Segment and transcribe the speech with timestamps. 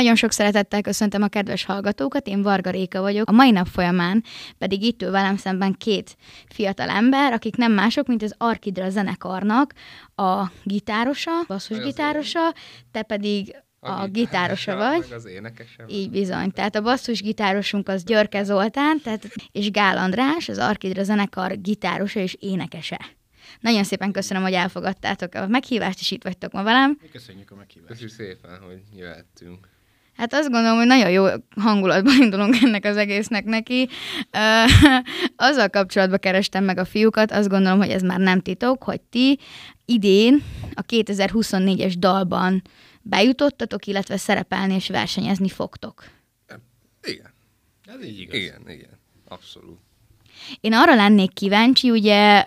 [0.00, 3.28] Nagyon sok szeretettel köszöntöm a kedves hallgatókat, én Varga Réka vagyok.
[3.28, 4.24] A mai nap folyamán
[4.58, 6.16] pedig itt ül velem szemben két
[6.48, 9.72] fiatal ember, akik nem mások, mint az Arkidra zenekarnak
[10.14, 12.54] a gitárosa, basszusgitárosa,
[12.90, 15.12] te pedig a, a gitárosa vagy.
[15.12, 15.88] Az énekesem.
[15.88, 16.50] Így bizony.
[16.50, 22.36] Tehát a basszusgitárosunk az Györke Zoltán, tehát, és Gál András, az Arkidra zenekar gitárosa és
[22.38, 23.00] énekese.
[23.60, 26.98] Nagyon szépen köszönöm, hogy elfogadtátok a meghívást, és itt vagytok ma velem.
[27.02, 27.92] Mi köszönjük a meghívást.
[27.92, 29.69] Köszönjük szépen, hogy jöhettünk.
[30.16, 33.88] Hát azt gondolom, hogy nagyon jó hangulatban indulunk ennek az egésznek neki.
[35.36, 39.38] Azzal kapcsolatban kerestem meg a fiúkat, azt gondolom, hogy ez már nem titok, hogy ti
[39.84, 40.42] idén
[40.74, 42.62] a 2024-es dalban
[43.02, 46.04] bejutottatok, illetve szerepelni és versenyezni fogtok.
[47.02, 47.32] Igen.
[47.84, 48.34] Ez így igaz.
[48.34, 48.98] Igen, igen.
[49.28, 49.78] Abszolút.
[50.60, 52.44] Én arra lennék kíváncsi, ugye,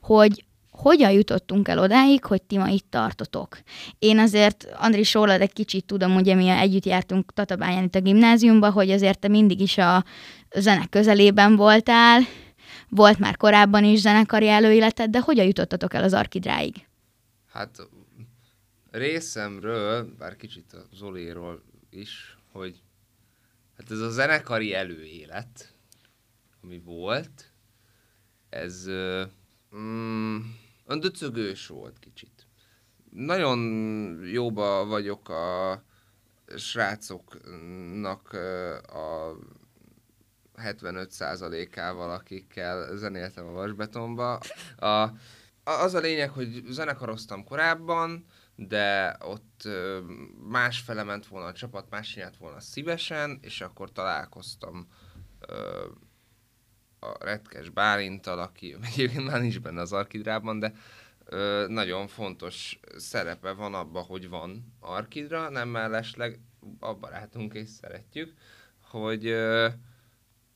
[0.00, 0.44] hogy
[0.80, 3.58] hogyan jutottunk el odáig, hogy ti ma itt tartotok.
[3.98, 8.70] Én azért, Andris, rólad egy kicsit tudom, ugye mi együtt jártunk Tatabáján itt a gimnáziumba,
[8.70, 10.04] hogy azért te mindig is a
[10.54, 12.20] zene közelében voltál,
[12.88, 16.74] volt már korábban is zenekari előéleted, de hogyan jutottatok el az Arkidráig?
[17.52, 17.88] Hát
[18.90, 22.82] részemről, bár kicsit a Zoliról is, hogy
[23.76, 25.74] hát ez a zenekari előélet,
[26.62, 27.52] ami volt,
[28.48, 28.86] ez
[29.76, 30.38] mm,
[30.96, 32.46] döcögős volt kicsit.
[33.10, 33.58] Nagyon
[34.24, 35.82] jóba vagyok a
[36.56, 38.32] srácoknak
[38.82, 39.36] a
[40.56, 44.40] 75%-ával, akikkel zenéltem a vasbetonba.
[44.76, 45.10] A,
[45.64, 48.24] az a lényeg, hogy zenekaroztam korábban,
[48.56, 49.68] de ott
[50.48, 54.88] más ment volna a csapat, más csinált volna szívesen, és akkor találkoztam
[57.00, 60.72] a Retkes Bálintal, aki egyébként már nincs benne az Arkidrában, de
[61.24, 66.38] ö, nagyon fontos szerepe van abban, hogy van Arkidra, nem mellesleg
[66.78, 68.34] a barátunk és szeretjük,
[68.80, 69.68] hogy, ö,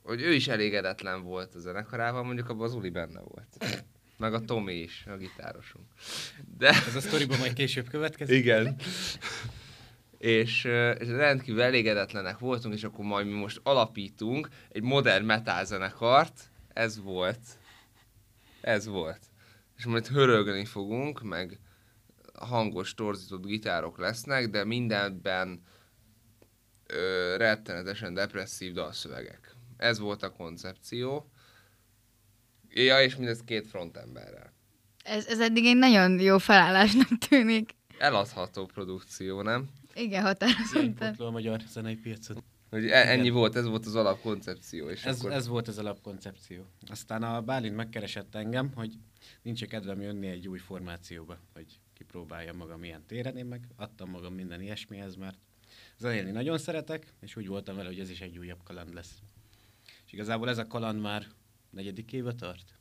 [0.03, 3.81] hogy ő is elégedetlen volt a zenekarával, mondjuk abban az Uli benne volt.
[4.17, 5.85] Meg a Tomi is, a gitárosunk.
[6.57, 6.67] De...
[6.67, 8.35] Ez a sztoriban majd később következik?
[8.35, 8.75] Igen
[10.25, 10.63] és,
[10.99, 17.01] és rendkívül elégedetlenek voltunk, és akkor majd mi most alapítunk egy modern metal zenekart, ez
[17.01, 17.39] volt.
[18.61, 19.19] Ez volt.
[19.77, 21.59] És majd hörögni fogunk, meg
[22.33, 25.61] hangos, torzított gitárok lesznek, de mindenben
[26.87, 29.55] ö, rettenetesen depresszív dalszövegek.
[29.77, 31.29] Ez volt a koncepció.
[32.69, 34.53] Ja, és mindez két frontemberrel.
[35.03, 37.75] Ez, ez eddig egy nagyon jó felállásnak tűnik.
[37.97, 39.69] Eladható produkció, nem?
[39.95, 41.13] Igen, határozottan.
[41.13, 42.43] a magyar zenei piacot.
[42.69, 43.33] Hogy e- ennyi Igen.
[43.33, 44.89] volt, ez volt az alapkoncepció.
[44.89, 45.31] És ez, akkor...
[45.31, 46.65] ez volt az alapkoncepció.
[46.87, 48.93] Aztán a Bálint megkeresett engem, hogy
[49.41, 53.37] nincs -e kedvem jönni egy új formációba, hogy kipróbáljam magam ilyen téren.
[53.37, 55.37] Én meg adtam magam minden ilyesmihez, mert
[55.97, 59.21] zenélni nagyon szeretek, és úgy voltam vele, hogy ez is egy újabb kaland lesz.
[60.05, 61.27] És igazából ez a kaland már
[61.69, 62.73] negyedik éve tart.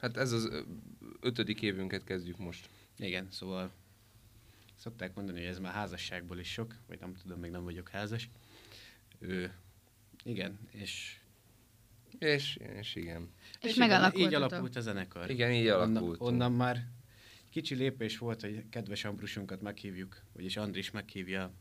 [0.00, 0.64] Hát ez az
[1.20, 2.68] ötödik évünket kezdjük most.
[2.98, 3.70] Igen, szóval
[4.82, 8.28] Szokták mondani, hogy ez már házasságból is sok, vagy nem tudom, még nem vagyok házas.
[9.18, 9.52] Ő,
[10.22, 11.18] igen, és...
[12.18, 13.30] És, és igen.
[13.60, 14.26] És, és megalakult.
[14.26, 15.30] Így alakult a zenekar.
[15.30, 16.20] Igen, így alakult.
[16.20, 16.86] Onnan, onnan már
[17.50, 21.52] kicsi lépés volt, hogy kedves Ambrusunkat meghívjuk, vagyis Andris meghívja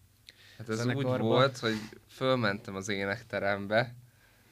[0.59, 1.78] Hát ez úgy volt, hogy
[2.08, 3.96] fölmentem az énekterembe,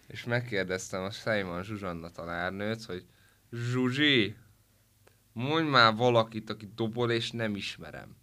[0.08, 3.06] és megkérdeztem a Sejman Zsuzsanna tanárnőt, hogy
[3.52, 4.36] Zsuzsi,
[5.34, 8.16] mondj már valakit, aki dobol, és nem ismerem.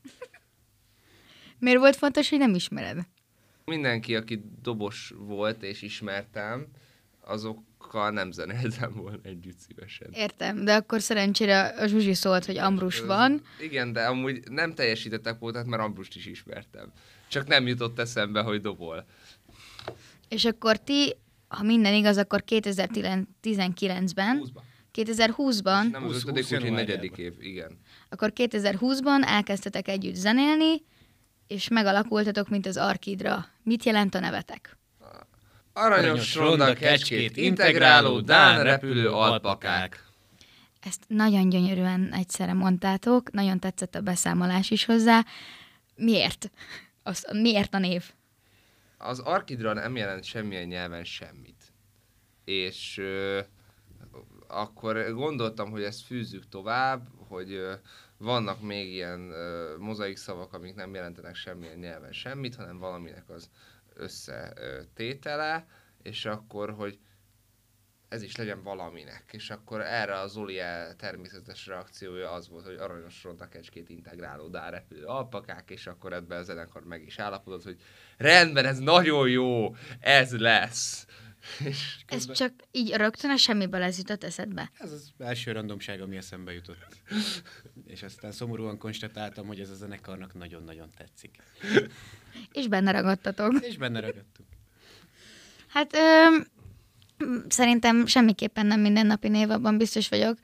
[1.65, 2.99] Miért volt fontos, hogy nem ismered?
[3.65, 6.67] Mindenki, aki dobos volt és ismertem,
[7.21, 10.09] azokkal nem zenéltem volna együtt szívesen.
[10.13, 13.43] Értem, de akkor szerencsére a Zsuzsi szólt, hogy Ambrus van.
[13.61, 16.93] Igen, de amúgy nem teljesítettek voltak, mert Ambrust is ismertem.
[17.29, 19.07] Csak nem jutott eszembe, hogy dobol.
[20.29, 21.17] És akkor ti,
[21.49, 24.53] ha minden igaz, akkor 2019-ben
[24.95, 25.91] 2020-ban.
[25.91, 26.49] Nem az 5.
[26.49, 27.79] 20, negyedik év, igen.
[28.09, 30.83] Akkor 2020-ban elkezdtetek együtt zenélni,
[31.47, 33.47] és megalakultatok, mint az Arkidra.
[33.63, 34.77] Mit jelent a nevetek?
[35.73, 40.05] Aranyos ronda kecskét, integráló, dán repülő alpakák.
[40.81, 45.25] Ezt nagyon gyönyörűen egyszerre mondtátok, nagyon tetszett a beszámolás is hozzá.
[45.97, 46.51] Miért?
[47.03, 48.05] Az, miért a név?
[48.99, 51.73] Az Arkidra nem jelent semmilyen nyelven semmit.
[52.45, 53.41] És ö,
[54.49, 57.67] akkor gondoltam, hogy ezt fűzzük tovább, hogy
[58.17, 59.33] vannak még ilyen
[59.79, 63.51] mozaik szavak, amik nem jelentenek semmilyen nyelven semmit, hanem valaminek az
[63.95, 65.67] összetétele,
[66.03, 66.99] és akkor, hogy
[68.09, 69.25] ez is legyen valaminek.
[69.31, 70.61] És akkor erre az Zoli
[70.97, 76.43] természetes reakciója az volt, hogy aranyos ronda kecskét integráló repülő alpakák, és akkor ebben a
[76.43, 77.81] zenekar meg is állapodott, hogy
[78.17, 81.07] rendben, ez nagyon jó, ez lesz.
[81.65, 84.71] És Ez csak így rögtön a semmiből ez jutott eszedbe.
[84.79, 87.03] Ez az első randomság, ami eszembe jutott.
[87.95, 91.37] És aztán szomorúan konstatáltam, hogy ez a zenekarnak nagyon-nagyon tetszik.
[92.53, 93.55] És benne ragadtatok.
[93.61, 94.49] És benne ragadtunk.
[95.69, 96.39] Hát ö,
[97.49, 100.39] szerintem semmiképpen nem mindennapi név, abban biztos vagyok.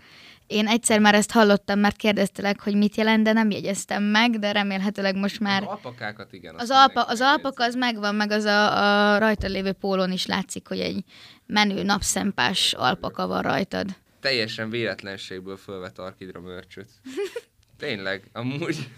[0.51, 4.53] Én egyszer már ezt hallottam, mert kérdeztelek, hogy mit jelent, de nem jegyeztem meg, de
[4.53, 5.63] remélhetőleg most már...
[5.63, 6.55] az alpakákat igen.
[6.59, 7.79] Az, alpa, az alpak megjegyzi.
[7.79, 11.05] az megvan, meg az a, a rajta lévő pólón is látszik, hogy egy
[11.47, 13.87] menő napszempás alpaka van rajtad.
[14.21, 16.91] Teljesen véletlenségből fölvett Arkidra mörcsöt.
[17.79, 18.89] Tényleg, amúgy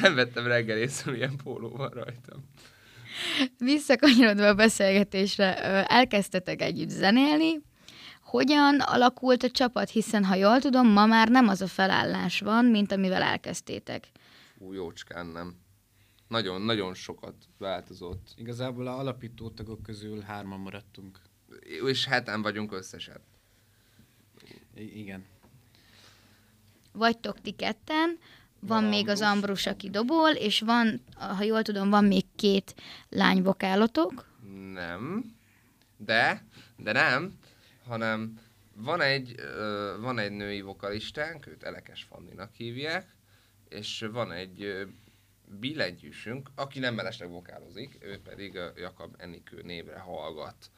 [0.00, 2.50] nem vettem reggel észre, milyen póló van rajtam.
[3.58, 7.60] Visszakanyarodva a beszélgetésre, elkezdtetek együtt zenélni.
[8.34, 9.90] Hogyan alakult a csapat?
[9.90, 14.08] Hiszen, ha jól tudom, ma már nem az a felállás van, mint amivel elkezdtétek.
[14.58, 15.56] Fú, jócskán nem.
[16.28, 18.28] Nagyon, nagyon sokat változott.
[18.36, 21.20] Igazából a alapító tagok közül hárman maradtunk.
[21.84, 23.20] És heten vagyunk összesen.
[24.74, 25.24] I- igen.
[26.92, 28.18] Vagytok ti ketten,
[28.60, 29.32] van Van még az Ambrus.
[29.34, 32.74] Ambrus, aki dobol, és van, ha jól tudom, van még két
[33.08, 34.26] lányvokálotok.
[34.72, 35.34] Nem.
[35.96, 36.44] De,
[36.76, 37.38] de nem,
[37.86, 38.38] hanem
[38.76, 39.34] van egy,
[40.00, 43.14] van egy női vokalistánk, őt Elekes Fanninak hívják,
[43.68, 44.86] és van egy
[45.46, 50.70] billentyűsünk, aki nem mellesleg vokálozik, ő pedig ö, Jakab Enikő névre hallgat.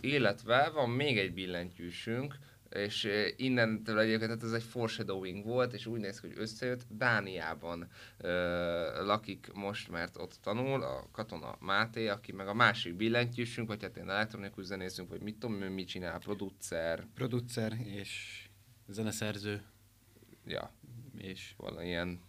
[0.00, 2.38] Illetve van még egy billentyűsünk,
[2.74, 6.82] és innentől egyébként tehát ez egy foreshadowing volt, és úgy néz ki, hogy összejött.
[6.88, 7.88] Dániában
[8.18, 8.28] ö,
[9.04, 13.96] lakik most, mert ott tanul, a katona Máté, aki meg a másik billentyűsünk, vagy hát
[13.96, 18.42] én elektronikus zenészünk, vagy mit tudom, ő mit csinál, producer, Producer és
[18.88, 19.62] zeneszerző,
[20.46, 20.72] ja,
[21.18, 22.20] és valami ilyen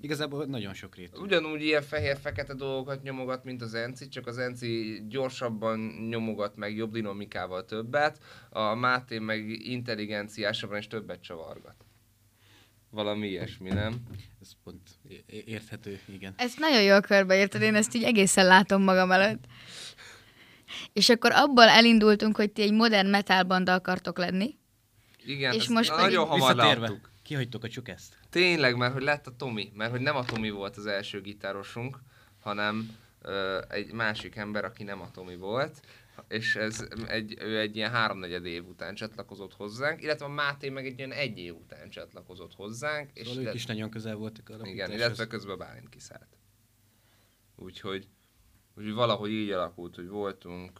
[0.00, 1.18] igazából nagyon sok rétű.
[1.20, 5.78] Ugyanúgy ilyen fehér-fekete dolgokat nyomogat, mint az Enci, csak az Enci gyorsabban
[6.08, 8.18] nyomogat meg, jobb dinamikával többet,
[8.50, 11.76] a Máté meg intelligenciásabban és többet csavargat.
[12.90, 13.94] Valami ilyesmi, nem?
[14.40, 14.80] Ez pont
[15.26, 16.34] érthető, igen.
[16.36, 19.44] Ezt nagyon jól körbeérted, én ezt így egészen látom magam előtt.
[20.92, 24.56] És akkor abból elindultunk, hogy ti egy modern metal banda akartok lenni.
[25.24, 27.10] Igen, És ezt most nagyon pedig- hamar láttuk.
[27.28, 28.16] Kihagytok a csukeszt.
[28.30, 31.98] Tényleg, mert hogy lett a Tomi, mert hogy nem a Tomi volt az első gitárosunk,
[32.40, 35.80] hanem ö, egy másik ember, aki nem a Tomi volt,
[36.28, 40.86] és ez egy, ő egy ilyen háromnegyed év után csatlakozott hozzánk, illetve a Máté meg
[40.86, 44.48] egy ilyen egy év után csatlakozott hozzánk, és Szóval ők le- is nagyon közel voltak
[44.48, 46.36] a igen, illetve közben Bálint kiszállt.
[47.56, 48.08] Úgyhogy,
[48.74, 50.78] úgyhogy valahogy így alakult, hogy voltunk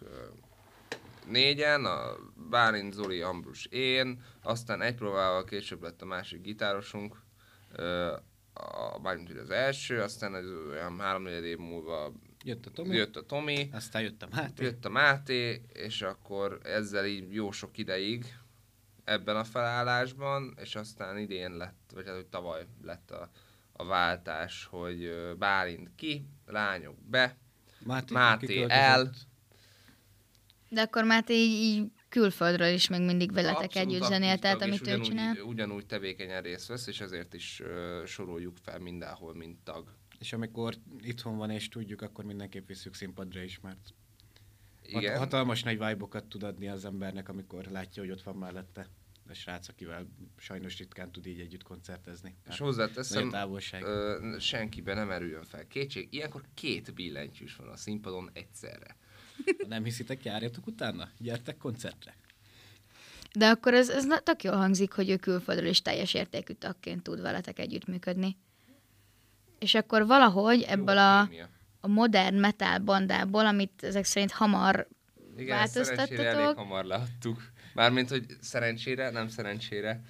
[1.28, 2.16] négyen, a
[2.50, 7.22] Bálint, Zoli, Ambrus, én, aztán egy próbával később lett a másik gitárosunk,
[8.92, 12.12] a Bálint ugye az első, aztán ez olyan három év múlva
[12.44, 14.64] Jött a Tomi, jött a Tomi, aztán jött a Máté.
[14.64, 18.36] jött a Máté, és akkor ezzel így jó sok ideig
[19.04, 23.30] ebben a felállásban, és aztán idén lett, vagy hát, hogy tavaly lett a,
[23.72, 27.36] a váltás, hogy Bálint ki, lányok be,
[27.84, 29.10] Máté, Máté el.
[30.68, 34.62] De akkor már ti így, így külföldről is még mindig veletek Abszolút együtt zenél, tehát
[34.62, 35.36] amit ő ugyanúgy, csinál.
[35.36, 39.94] Ugyanúgy tevékenyen részt vesz, és ezért is ö, soroljuk fel mindenhol, mint tag.
[40.18, 43.94] És amikor itthon van és tudjuk, akkor mindenképp visszük színpadra is, mert
[44.92, 45.18] hat- Igen.
[45.18, 48.88] hatalmas nagy vibe tud adni az embernek, amikor látja, hogy ott van mellette
[49.28, 52.36] a srác, akivel sajnos ritkán tud így együtt koncertezni.
[52.48, 53.82] És hozzáteszem, távolság.
[53.82, 56.08] ö, senkiben nem erüljön fel kétség.
[56.10, 58.96] Ilyenkor két billentyűs van a színpadon egyszerre.
[59.44, 62.14] Ha nem hiszitek, járjatok utána, gyertek koncertre.
[63.32, 67.20] De akkor ez, ez tök jól hangzik, hogy ő külföldről is teljes értékű tagként tud
[67.20, 68.36] veletek együttműködni.
[69.58, 71.20] És akkor valahogy ebből a,
[71.80, 74.88] a modern metal bandából, amit ezek szerint hamar
[75.36, 76.58] Igen, ezt szerencsére elég változtattatok.
[76.58, 77.50] hamar leadtuk.
[77.74, 80.02] Mármint, hogy szerencsére, nem szerencsére.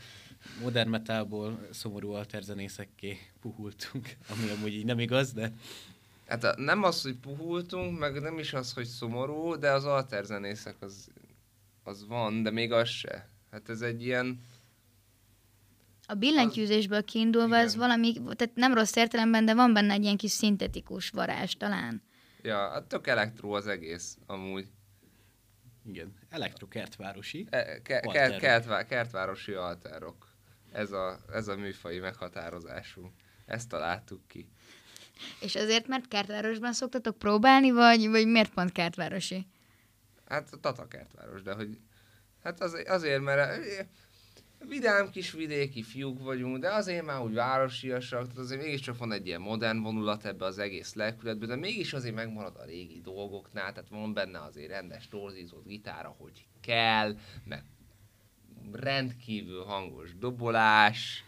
[0.63, 5.53] Modern metalból szomorú alterzenészekké puhultunk, ami amúgy így nem igaz, de
[6.29, 10.77] Hát a, nem az, hogy puhultunk, meg nem is az, hogy szomorú, de az alterzenészek
[10.81, 11.09] az,
[11.83, 13.29] az van, de még az se.
[13.51, 14.41] Hát ez egy ilyen...
[16.07, 17.87] A billentyűzésből kiindulva ez Igen.
[17.87, 22.03] valami, tehát nem rossz értelemben, de van benne egy ilyen kis szintetikus varázs talán.
[22.43, 24.67] Ja, hát tök elektró az egész, amúgy.
[25.87, 27.47] igen, elektrokertvárosi.
[27.51, 30.29] E, ke, kert, kertvá, kertvárosi alterok.
[30.73, 33.13] Ez a, ez a műfai meghatározásunk.
[33.47, 34.49] Ezt találtuk ki.
[35.41, 39.47] És azért, mert kertvárosban szoktatok próbálni, vagy, vagy miért pont kertvárosi?
[40.29, 41.79] Hát a Tata kertváros, de hogy
[42.43, 43.65] Hát az, azért, mert
[44.69, 49.27] vidám kis vidéki fiúk vagyunk, de azért már úgy városiasak, tehát azért mégiscsak van egy
[49.27, 53.89] ilyen modern vonulat ebbe az egész lelkületbe, de mégis azért megmarad a régi dolgoknál, tehát
[53.89, 57.65] van benne azért rendes torzízott gitára, hogy kell, meg
[58.73, 61.25] rendkívül hangos dobolás,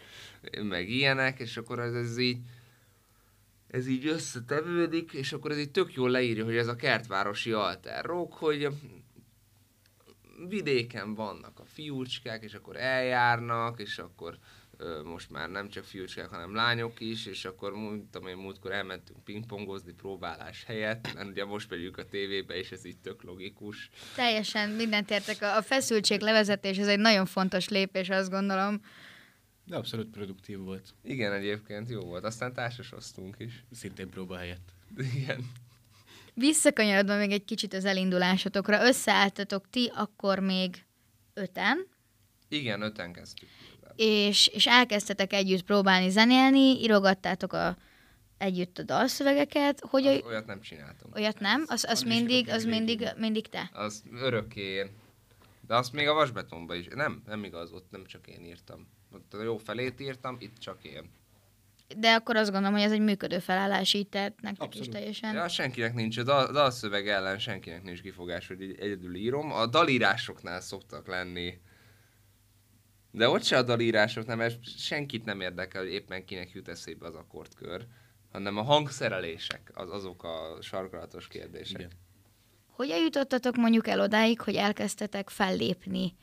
[0.63, 2.39] meg ilyenek, és akkor ez, ez így
[3.71, 8.05] ez így összetevődik, és akkor ez így tök jól leírja, hogy ez a kertvárosi alter
[8.05, 8.69] rock, hogy
[10.49, 14.39] vidéken vannak a fiúcskák, és akkor eljárnak, és akkor
[15.05, 19.93] most már nem csak fiúcskák, hanem lányok is, és akkor mondtam én múltkor elmentünk pingpongozni
[19.93, 23.91] próbálás helyett, mert ugye most megyünk a tévébe, és ez így tök logikus.
[24.15, 25.43] Teljesen mindent értek.
[25.43, 28.81] A feszültség levezetés, ez egy nagyon fontos lépés, azt gondolom.
[29.71, 30.95] De abszolút produktív volt.
[31.03, 32.25] Igen, egyébként jó volt.
[32.25, 33.65] Aztán társasoztunk is.
[33.73, 34.69] Szintén próba helyett.
[35.15, 35.51] Igen.
[36.35, 40.85] Visszakanyarodva még egy kicsit az elindulásotokra, összeálltatok ti akkor még
[41.35, 41.87] öten,
[42.49, 43.49] Igen, öten kezdtük.
[43.97, 47.77] és, és elkezdtetek együtt próbálni zenélni, írogattátok a,
[48.39, 51.15] együtt a dalszövegeket, hogy Az, a, olyat nem csináltunk.
[51.17, 53.71] olyat nem, az, az Andris mindig, az mindig, mindig te.
[53.73, 54.91] Az örökké én.
[55.71, 56.87] De azt még a vasbetonba is.
[56.95, 58.89] Nem, nem igaz, ott nem csak én írtam.
[59.13, 61.11] Ott a jó felét írtam, itt csak én.
[61.97, 64.87] De akkor azt gondolom, hogy ez egy működő felállás így, tehát nektek Abszolút.
[64.87, 65.35] is teljesen.
[65.35, 69.53] Ja, senkinek nincs, a dal, dalszöveg ellen senkinek nincs kifogás, hogy így egyedül írom.
[69.53, 71.61] A dalírásoknál szoktak lenni.
[73.11, 77.15] De ott se a dalírásoknál, mert senkit nem érdekel, hogy éppen kinek jut eszébe az
[77.15, 77.87] akkordkör,
[78.33, 81.81] hanem a hangszerelések, az, azok a sarkalatos kérdések.
[81.81, 81.91] Igen.
[82.81, 86.15] Hogyan jutottatok mondjuk el odáig, hogy elkezdtetek fellépni?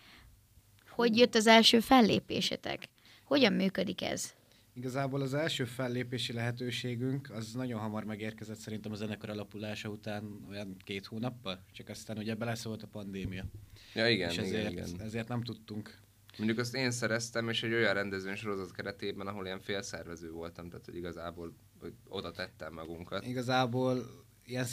[0.90, 2.88] Hogy jött az első fellépésetek?
[3.24, 4.34] Hogyan működik ez?
[4.74, 10.78] Igazából az első fellépési lehetőségünk az nagyon hamar megérkezett szerintem a zenekar alapulása után olyan
[10.84, 13.46] két hónappal, csak aztán ugye beleszólt a pandémia.
[13.94, 15.02] Ja, igen, és igen, ezért, igen.
[15.02, 15.98] ezért nem tudtunk.
[16.38, 20.86] Mondjuk azt én szereztem, és egy olyan rendezvény sorozat keretében, ahol ilyen félszervező voltam, tehát
[20.86, 23.26] hogy igazából hogy oda tettem magunkat.
[23.26, 24.66] Igazából ilyen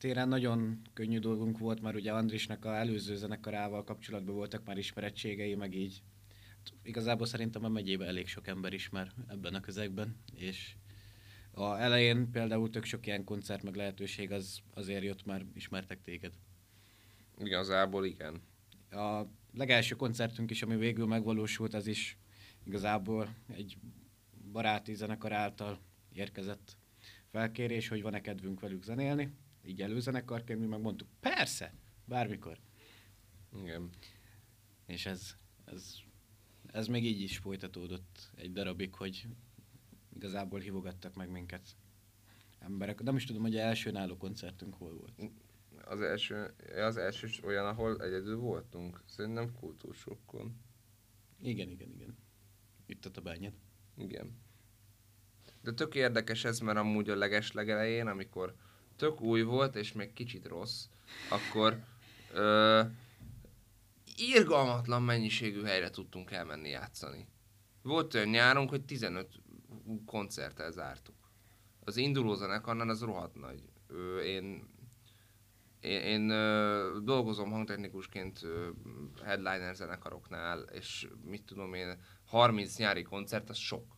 [0.00, 5.54] téren nagyon könnyű dolgunk volt, mert ugye Andrisnak a előző zenekarával kapcsolatban voltak már ismerettségei,
[5.54, 6.02] meg így.
[6.48, 10.74] Hát Igazából szerintem a megyében elég sok ember ismer ebben a közegben, és
[11.50, 16.32] a elején például tök sok ilyen koncert meg lehetőség az azért jött, már ismertek téged.
[17.38, 18.42] Igazából igen.
[18.90, 22.18] A legelső koncertünk is, ami végül megvalósult, az is
[22.64, 23.78] igazából egy
[24.52, 25.78] baráti zenekar által
[26.12, 26.76] érkezett
[27.30, 29.32] felkérés, hogy van-e kedvünk velük zenélni.
[29.64, 31.74] Így előzenekarként mi megmondtuk, persze,
[32.04, 32.58] bármikor.
[33.62, 33.90] Igen.
[34.86, 35.94] És ez, ez,
[36.66, 39.26] ez még így is folytatódott egy darabig, hogy
[40.14, 41.76] igazából hívogattak meg minket
[42.58, 43.02] emberek.
[43.02, 45.32] Nem is tudom, hogy az első náló koncertünk hol volt.
[45.84, 49.02] Az első, az első olyan, ahol egyedül voltunk.
[49.06, 50.60] Szerintem kultúrsokkon.
[51.42, 52.16] Igen, igen, igen.
[52.86, 53.54] Itt a bányán.
[53.96, 54.38] Igen.
[55.62, 58.54] De tök érdekes ez, mert amúgy a leges legelején, amikor
[59.00, 60.84] tök új volt, és még kicsit rossz,
[61.30, 61.78] akkor
[62.32, 62.82] ö,
[64.16, 67.28] irgalmatlan mennyiségű helyre tudtunk elmenni játszani.
[67.82, 69.28] Volt olyan nyárunk, hogy 15
[70.06, 71.14] koncerttel zártuk.
[71.80, 73.62] Az induló zenekarnál az rohadt nagy.
[73.86, 74.68] Ö, én
[75.80, 78.68] én, én ö, dolgozom hangtechnikusként ö,
[79.24, 83.96] headliner zenekaroknál, és mit tudom én, 30 nyári koncert, az sok.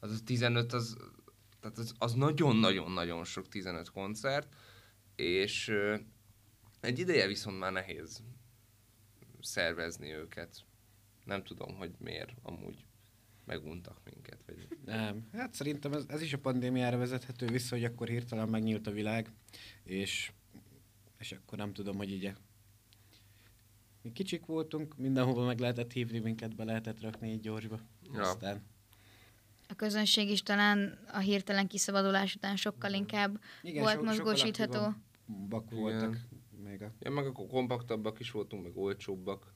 [0.00, 0.96] Az a 15, az,
[1.64, 4.54] tehát az, az nagyon-nagyon-nagyon sok 15 koncert,
[5.16, 5.72] és
[6.80, 8.22] egy ideje viszont már nehéz
[9.40, 10.64] szervezni őket.
[11.24, 12.86] Nem tudom, hogy miért amúgy
[13.44, 14.42] meguntak minket.
[14.46, 14.68] Vagy...
[14.84, 18.90] Nem, hát szerintem ez, ez is a pandémiára vezethető vissza, hogy akkor hirtelen megnyílt a
[18.90, 19.30] világ,
[19.82, 20.32] és,
[21.18, 22.32] és akkor nem tudom, hogy így
[24.02, 27.80] mi kicsik voltunk, mindenhova meg lehetett hívni minket, be lehetett rakni így gyorsba.
[28.12, 28.20] Ja.
[28.20, 28.62] Aztán
[29.74, 34.94] A közönség is talán a hirtelen kiszabadulás után sokkal inkább volt so- mozgósítható.
[35.28, 35.64] Igen.
[35.70, 36.16] voltak.
[36.64, 39.54] Még a, Ja, meg akkor kompaktabbak is voltunk, meg olcsóbbak.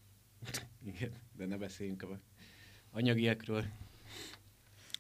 [0.86, 2.20] igen, de ne beszéljünk a
[2.90, 3.64] anyagiakról.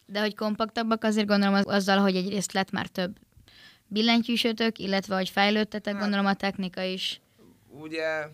[0.06, 3.18] De hogy kompaktabbak, azért gondolom az, azzal, hogy egyrészt lett már több
[3.86, 7.20] billentyűsötök, illetve hogy fejlődtetek, Hát- gondolom a technika is.
[7.68, 8.28] Ugye,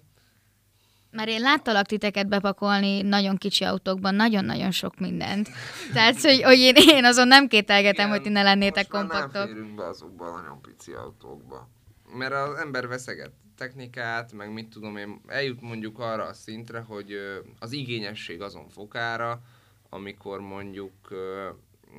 [1.14, 5.48] Mert én láttalak titeket bepakolni nagyon kicsi autókban, nagyon-nagyon sok mindent.
[5.92, 9.20] Tehát, hogy, hogy én, én azon nem kételgetem, hogy ti ne lennétek most már nem
[9.20, 9.54] kompaktok.
[9.54, 11.68] férünk be azokba a nagyon pici autókba.
[12.16, 17.16] Mert az ember veszeget technikát, meg mit tudom én, eljut mondjuk arra a szintre, hogy
[17.58, 19.40] az igényesség azon fokára,
[19.88, 20.92] amikor mondjuk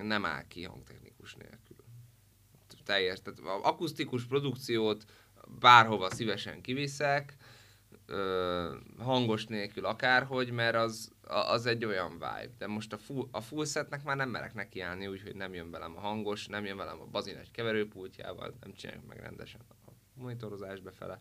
[0.01, 1.75] nem áll ki hangtechnikus nélkül.
[2.85, 5.05] Teljes, tehát akusztikus produkciót
[5.59, 7.35] bárhova szívesen kiviszek,
[8.05, 12.51] ö, hangos nélkül akárhogy, mert az, az egy olyan vibe.
[12.57, 15.97] De most a full, a full setnek már nem merek nekiállni, úgyhogy nem jön velem
[15.97, 20.79] a hangos, nem jön velem a bazin egy keverőpultjával, nem csináljuk meg rendesen a monitorozás
[20.79, 21.17] befele.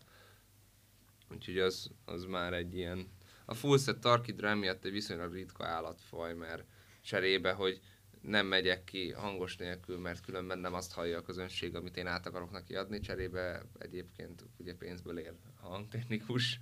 [1.31, 3.07] Úgyhogy az, az már egy ilyen...
[3.45, 6.63] A full set Tarkidra miatt egy viszonylag ritka állatfaj, mert
[7.01, 7.79] cserébe, hogy
[8.27, 12.25] nem megyek ki hangos nélkül, mert különben nem azt hallja a közönség, amit én át
[12.25, 12.99] akarok neki adni.
[12.99, 16.59] Cserébe egyébként ugye pénzből él a hangtechnikus,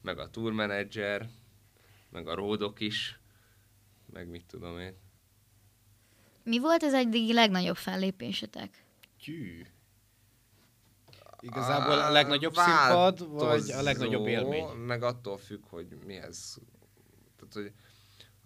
[0.00, 1.28] meg a tour manager,
[2.10, 3.20] meg a ródok is,
[4.12, 4.96] meg mit tudom én.
[6.42, 8.84] Mi volt az egyik legnagyobb fellépésetek?
[9.20, 9.66] Tyű.
[11.40, 14.66] Igazából a legnagyobb színpad, vagy a legnagyobb élmény?
[14.66, 16.58] Meg attól függ, hogy mihez.
[17.36, 17.72] Tehát, hogy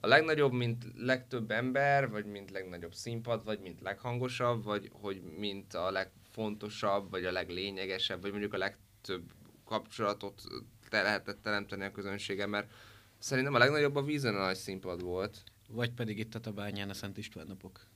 [0.00, 5.75] a legnagyobb, mint legtöbb ember, vagy mint legnagyobb színpad, vagy mint leghangosabb, vagy hogy mint
[5.75, 9.33] a legfontosabb, vagy a leglényegesebb, vagy mondjuk a legtöbb
[9.64, 10.42] kapcsolatot
[10.88, 12.73] te lehetett teremteni a közönséggel, mert
[13.19, 15.42] szerintem a legnagyobb a vízen a nagy színpad volt.
[15.69, 17.87] Vagy pedig itt a Tabányán a Szent István napok.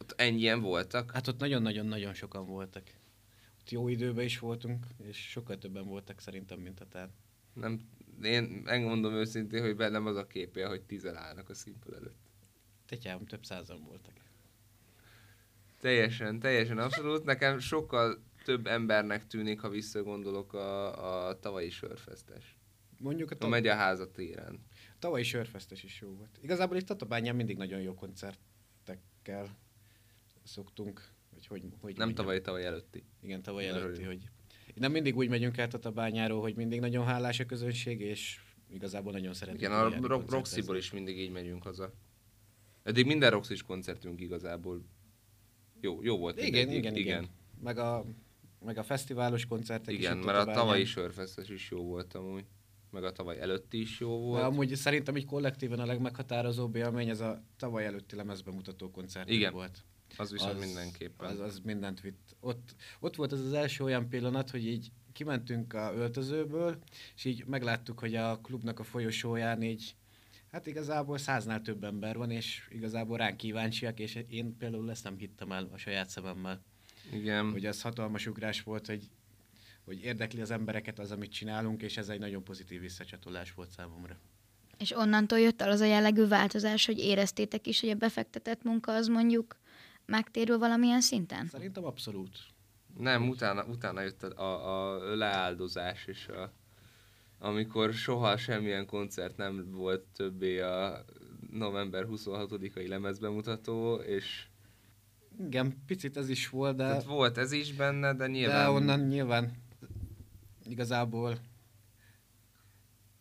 [0.00, 1.12] Ott ennyien voltak?
[1.12, 2.82] Hát ott nagyon-nagyon-nagyon sokan voltak.
[3.60, 7.10] Ott jó időben is voltunk, és sokkal többen voltak szerintem, mint a tán.
[7.52, 7.80] Nem,
[8.22, 12.18] én megmondom őszintén, hogy bennem az a képje, hogy tizen állnak a színpad előtt.
[12.86, 14.12] Tetyám, több százan voltak.
[15.80, 17.24] Teljesen, teljesen abszolút.
[17.24, 22.58] Nekem sokkal több embernek tűnik, ha visszagondolok a, a tavalyi sörfesztes.
[22.98, 24.64] Mondjuk a, tav- a megyeháza téren.
[24.72, 26.38] A tavalyi sörfesztes is jó volt.
[26.40, 29.58] Igazából itt Tatabányán mindig nagyon jó koncertekkel
[30.42, 31.08] szoktunk.
[31.30, 33.04] Vagy hogy, hogy Nem tavalyi, tavaly előtti.
[33.22, 34.30] Igen, tavaly előtti, hogy
[34.80, 39.34] nem mindig úgy megyünk el Tatabányáról, hogy mindig nagyon hálás a közönség, és igazából nagyon
[39.34, 39.60] szeretünk.
[39.60, 41.92] Igen, a ro- Roxyból is mindig így megyünk haza.
[42.82, 44.84] Eddig minden Roxys koncertünk igazából
[45.80, 46.42] jó, jó volt.
[46.42, 47.28] Igen, igen, igen, igen.
[47.62, 48.04] Meg a,
[48.64, 52.44] meg a fesztiválos koncertek Igen, is mert a tavalyi sörfesztes is jó volt amúgy.
[52.90, 54.40] Meg a tavaly előtti is jó volt.
[54.40, 59.52] De amúgy szerintem egy kollektíven a legmeghatározóbb élmény ez a tavaly előtti lemezbemutató koncert igen.
[59.52, 59.84] volt.
[60.16, 61.28] Az viszont az, mindenképpen.
[61.28, 62.36] Az, az mindent vitt.
[62.40, 66.78] Ott, ott volt az az első olyan pillanat, hogy így kimentünk a öltözőből,
[67.16, 69.94] és így megláttuk, hogy a klubnak a folyosóján így
[70.52, 75.16] Hát igazából száznál több ember van, és igazából ránk kíváncsiak, és én például ezt nem
[75.16, 76.62] hittem el a saját szememmel.
[77.12, 77.50] Igen.
[77.50, 79.10] Hogy az hatalmas ugrás volt, hogy,
[79.84, 84.18] hogy érdekli az embereket az, amit csinálunk, és ez egy nagyon pozitív visszacsatolás volt számomra.
[84.78, 88.94] És onnantól jött el az a jellegű változás, hogy éreztétek is, hogy a befektetett munka
[88.94, 89.56] az mondjuk
[90.10, 91.46] megtérül valamilyen szinten?
[91.46, 92.38] Szerintem abszolút.
[92.98, 96.52] Nem, utána, utána jött a, a, a leáldozás, és a,
[97.38, 101.04] amikor soha semmilyen koncert nem volt többé a
[101.50, 104.46] november 26-ai lemezbemutató, és
[105.46, 106.84] igen, picit ez is volt, de...
[106.84, 108.64] Tehát volt ez is benne, de nyilván...
[108.64, 109.52] De onnan nyilván
[110.64, 111.38] igazából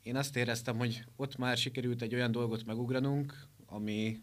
[0.04, 3.34] én azt éreztem, hogy ott már sikerült egy olyan dolgot megugranunk,
[3.66, 4.22] ami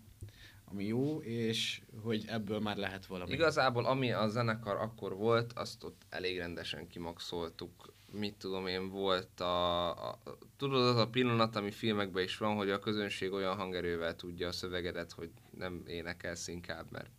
[0.70, 3.32] ami jó, és hogy ebből már lehet valami.
[3.32, 7.94] Igazából ami a zenekar akkor volt, azt ott elég rendesen kimaxoltuk.
[8.12, 10.20] Mit tudom én, volt a, a
[10.56, 14.52] tudod az a pillanat, ami filmekben is van, hogy a közönség olyan hangerővel tudja a
[14.52, 17.10] szövegedet, hogy nem énekelsz inkább, mert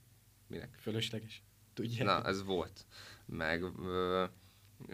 [0.47, 0.77] minek?
[0.79, 1.43] Fölösleges.
[1.73, 2.03] Tudja.
[2.05, 2.85] Na, ez volt.
[3.25, 4.25] Meg ö,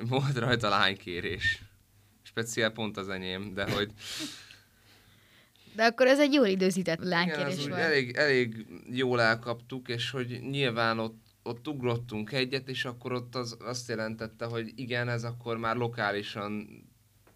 [0.09, 1.63] volt rajta lánykérés.
[2.21, 3.93] Speciál pont az enyém, de hogy
[5.75, 7.81] de akkor ez egy jól időzített lánykérés Igen, volt.
[7.81, 13.57] Elég, elég jól elkaptuk, és hogy nyilván ott, ott ugrottunk egyet, és akkor ott az
[13.59, 16.67] azt jelentette, hogy igen, ez akkor már lokálisan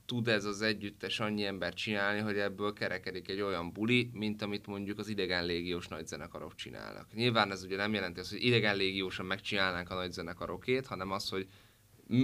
[0.07, 4.67] tud ez az együttes annyi ember csinálni, hogy ebből kerekedik egy olyan buli, mint amit
[4.67, 7.13] mondjuk az idegen légiós nagyzenekarok csinálnak.
[7.13, 11.47] Nyilván ez ugye nem jelenti azt, hogy idegen légiósan megcsinálnánk a nagyzenekarokét, hanem az, hogy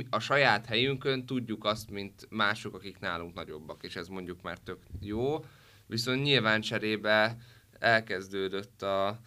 [0.10, 4.80] a saját helyünkön tudjuk azt, mint mások, akik nálunk nagyobbak, és ez mondjuk már tök
[4.99, 5.39] jó
[5.88, 7.38] Viszont nyilván cserébe
[7.80, 9.19] elkezdődött a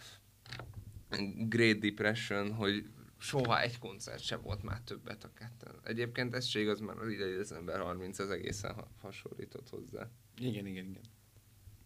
[1.47, 2.85] Great Depression, hogy
[3.17, 5.75] soha egy koncert se volt már többet a ketten.
[5.83, 10.09] Egyébként ez se igaz, mert az idei december 30 ez egészen hasonlított hozzá.
[10.37, 11.03] Igen, igen, igen.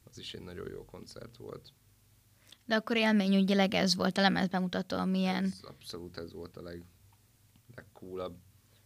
[0.03, 1.73] Az is egy nagyon jó koncert volt.
[2.65, 5.43] De akkor élményügyileg ez volt a lemez bemutató, amilyen...
[5.43, 6.83] Ez, abszolút ez volt a leg,
[7.75, 8.37] legcoolabb.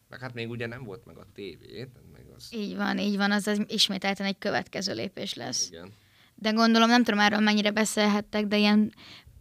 [0.09, 2.53] Meg hát még ugye nem volt meg a tévé, meg az...
[2.53, 5.67] Így van, így van, az, az ismételten egy következő lépés lesz.
[5.67, 5.93] Igen.
[6.35, 8.93] De gondolom, nem tudom erről mennyire beszélhettek, de ilyen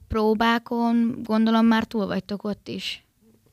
[0.09, 3.05] próbákon gondolom már túl vagytok ott is.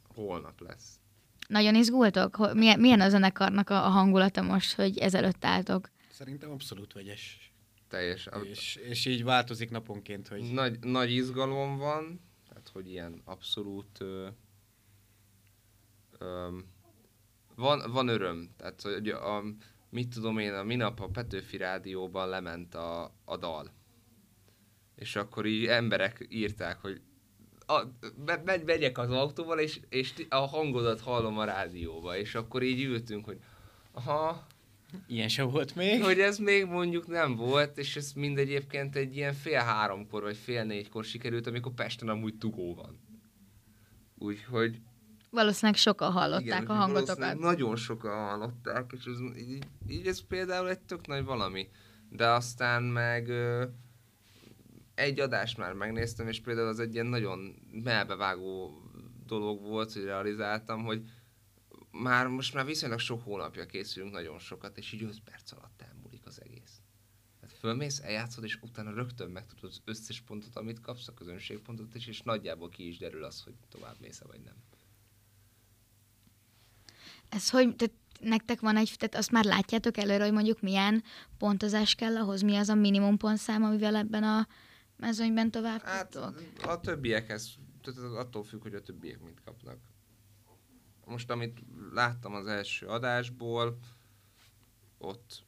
[0.08, 1.00] Holnap lesz.
[1.48, 2.54] Nagyon izgultok?
[2.54, 5.90] Milyen, milyen a zenekarnak a, hangulata most, hogy ezelőtt álltok?
[6.12, 7.54] Szerintem abszolút vegyes.
[7.90, 8.30] Teljes.
[8.44, 10.54] És, és így változik naponként, hogy...
[10.54, 14.28] Nagy, nagy izgalom van, tehát hogy ilyen abszolút ö,
[16.18, 16.58] ö,
[17.62, 18.50] van, van öröm.
[18.58, 19.44] Tehát hogy a,
[19.90, 23.72] mit tudom én, a minap a Petőfi Rádióban lement a, a dal.
[24.96, 27.02] És akkor így emberek írták, hogy
[27.66, 27.82] a,
[28.26, 32.84] me, me, megyek az autóval, és, és a hangodat hallom a rádióba, és akkor így
[32.84, 33.40] ültünk, hogy
[33.92, 34.48] aha,
[35.08, 36.04] Ilyen se volt még.
[36.04, 40.38] hogy ez még mondjuk nem volt, és ez mind egyébként egy ilyen fél háromkor, vagy
[40.38, 43.00] fél négykor sikerült, amikor Pesten amúgy dugó van.
[44.18, 44.80] Úgyhogy
[45.32, 47.40] Valószínűleg sokan hallották igen, a hangotokat.
[47.40, 51.70] Nagyon sokan hallották, és ez, így, így ez például egy tök nagy valami.
[52.10, 53.66] De aztán meg ö,
[54.96, 58.82] egy adást már megnéztem, és például az egy ilyen nagyon melbevágó
[59.26, 61.02] dolog volt, hogy realizáltam, hogy
[61.92, 66.26] már most már viszonylag sok hónapja készülünk nagyon sokat, és így 5 perc alatt elmúlik
[66.26, 66.82] az egész.
[67.40, 72.08] Tehát fölmész, eljátszod, és utána rögtön megtudod az összes pontot, amit kapsz, a közönségpontot is,
[72.08, 74.56] és nagyjából ki is derül az, hogy tovább mész vagy nem.
[77.32, 81.04] Ez hogy, tehát nektek van egy, tehát azt már látjátok előre, hogy mondjuk milyen
[81.38, 84.48] pontozás kell ahhoz, mi az a minimum pontszám, amivel ebben a
[84.98, 86.42] mezőnyben tovább Hát tudtok?
[86.64, 89.78] a többiekhez, tehát attól függ, hogy a többiek mit kapnak.
[91.06, 91.60] Most, amit
[91.94, 93.78] láttam az első adásból,
[94.98, 95.44] ott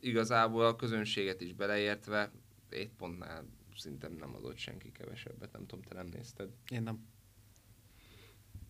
[0.00, 2.30] igazából a közönséget is beleértve,
[2.70, 3.44] 7 pontnál
[3.76, 6.50] szinte nem adott senki kevesebbet, nem tudom, te nem nézted.
[6.70, 7.06] Én nem.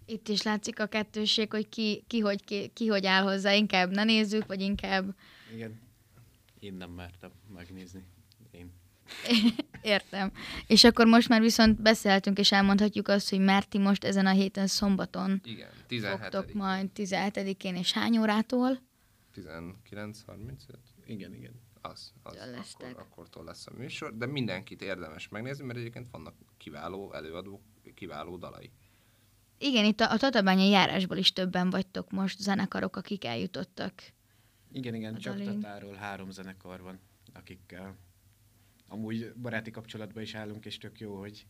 [0.07, 3.91] Itt is látszik a kettőség, hogy ki, ki, hogy, ki, ki hogy áll hozzá, inkább
[3.91, 5.15] ne nézzük, vagy inkább
[5.55, 5.81] Igen.
[6.59, 8.05] Én nem mertem megnézni.
[8.51, 8.73] Én.
[9.83, 10.33] értem.
[10.67, 14.67] És akkor most már viszont beszéltünk, és elmondhatjuk azt, hogy Merti most ezen a héten
[14.67, 18.81] szombaton Igen, fogtok 17 majd 17-én, és hány órától?
[19.35, 20.57] 19.35?
[21.07, 21.53] Igen, igen.
[21.81, 22.37] Az, az
[22.75, 27.61] akkor, akkortól lesz a műsor, de mindenkit érdemes megnézni, mert egyébként vannak kiváló előadók,
[27.95, 28.71] kiváló dalai.
[29.59, 34.13] Igen, itt a, a Tatabányai járásból is többen vagytok most zenekarok, akik eljutottak.
[34.73, 35.63] Igen, igen, A csak dalink.
[35.63, 36.99] Tatáról három zenekar van,
[37.33, 37.97] akikkel
[38.89, 41.47] amúgy baráti kapcsolatban is állunk, és tök jó, hogy,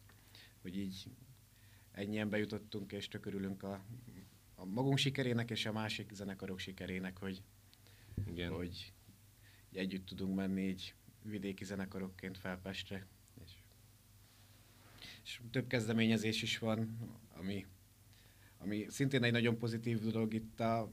[0.63, 1.11] hogy így
[1.93, 3.85] ennyien bejutottunk, és tök örülünk a,
[4.55, 7.43] a magunk sikerének, és a másik zenekarok sikerének, hogy,
[8.27, 8.53] Igen.
[8.53, 8.93] hogy
[9.73, 13.07] együtt tudunk menni így vidéki zenekarokként fel Pestre.
[13.45, 13.53] És,
[15.25, 16.99] és több kezdeményezés is van,
[17.35, 17.67] ami,
[18.67, 20.91] ami szintén egy nagyon pozitív dolog itt a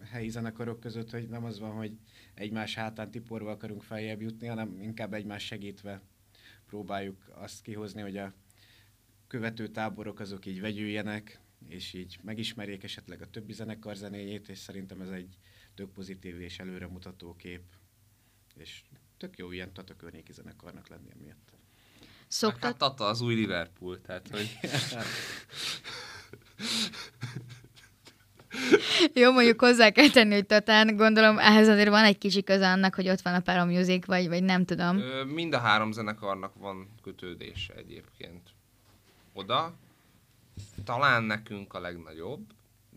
[0.00, 1.92] helyi zenekarok között, hogy nem az van, hogy
[2.34, 6.02] egymás hátán tiporva akarunk feljebb jutni, hanem inkább egymás segítve
[6.66, 8.34] próbáljuk azt kihozni, hogy a
[9.26, 15.00] követő táborok azok így vegyüljenek, és így megismerjék esetleg a többi zenekar zenéjét, és szerintem
[15.00, 15.38] ez egy
[15.74, 17.62] tök pozitív és előremutató kép.
[18.56, 18.82] És
[19.16, 21.50] tök jó ilyen Tata környéki zenekarnak lenni emiatt.
[21.50, 21.60] Hát
[22.28, 24.58] Szoktat, Tata az új Liverpool, tehát hogy
[29.14, 32.94] jó, mondjuk hozzá kell tenni, hogy Tatán, gondolom ehhez azért van egy kicsi köze annak,
[32.94, 34.96] hogy ott van a Paramusic, vagy, vagy nem tudom.
[35.26, 38.50] Mind a három zenekarnak van kötődése egyébként
[39.32, 39.74] oda.
[40.84, 42.42] Talán nekünk a legnagyobb,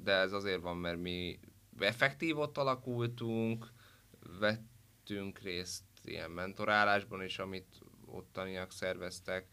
[0.04, 1.40] de ez azért van, mert mi
[1.80, 3.72] effektív ott alakultunk,
[4.40, 9.46] vettünk részt ilyen mentorálásban is, amit ottaniak szerveztek.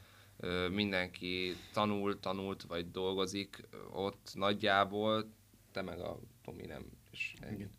[0.71, 5.33] Mindenki tanul, tanult vagy dolgozik ott nagyjából,
[5.73, 6.85] te meg a Tomi nem.
[7.11, 7.55] És ennyi.
[7.55, 7.71] Igen.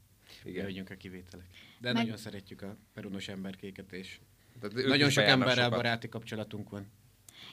[0.43, 0.63] Mi Igen.
[0.65, 1.45] vagyunk a kivételek.
[1.79, 4.19] De Meg- nagyon szeretjük a perunos emberkéket, és
[4.59, 5.71] Tehát nagyon sok emberrel sokat.
[5.79, 6.91] baráti kapcsolatunk van.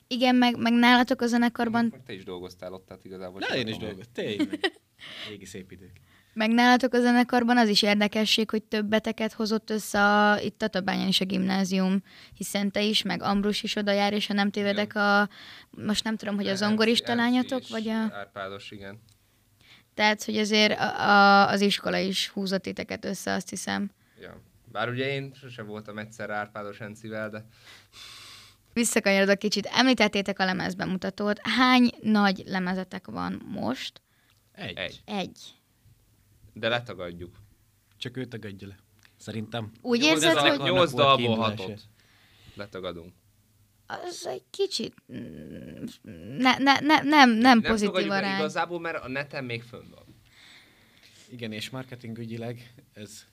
[0.06, 3.40] Igen, meg, meg nálatok a zenekarban, te is dolgoztál ott, tehát igazából.
[3.48, 4.24] Na, én is dolgoztam.
[4.24, 4.80] Tényleg.
[5.28, 6.00] Régi szép idők.
[6.34, 11.20] Meg nálatok a zenekarban az is érdekesség, hogy többeteket hozott össze a, itt Tatabányán is
[11.20, 12.02] a gimnázium,
[12.36, 15.28] hiszen te is, meg Ambrus is oda jár, és ha nem tévedek a,
[15.70, 18.16] most nem tudom, hogy a Elci- zongorista lányatok, is, vagy a...
[18.16, 19.02] Árpádos, igen.
[19.94, 23.90] Tehát, hogy azért a, a, az iskola is húzott titeket össze, azt hiszem.
[24.20, 24.40] Ja.
[24.72, 27.44] Bár ugye én sose voltam egyszer Árpádos Encivel, de
[28.74, 29.66] Visszakanyarodok kicsit.
[29.66, 31.40] Említettétek a lemezbemutatót.
[31.42, 34.02] Hány nagy lemezetek van most?
[34.52, 34.76] Egy.
[34.76, 35.02] egy.
[35.04, 35.38] Egy.
[36.54, 37.36] De letagadjuk.
[37.96, 38.76] Csak ő tagadja le.
[39.16, 39.72] Szerintem.
[39.80, 41.62] Úgy Nyolc érzed, hogy Annak Nyolc volt dalból kiindulása.
[41.62, 41.82] hatot.
[42.54, 43.12] Letagadunk.
[43.86, 45.84] az egy kicsit mm,
[46.36, 48.38] ne, ne, ne, nem, nem pozitív arány.
[48.38, 50.04] Igazából, mert a neten még fönn van.
[51.28, 53.24] Igen, és marketingügyileg ez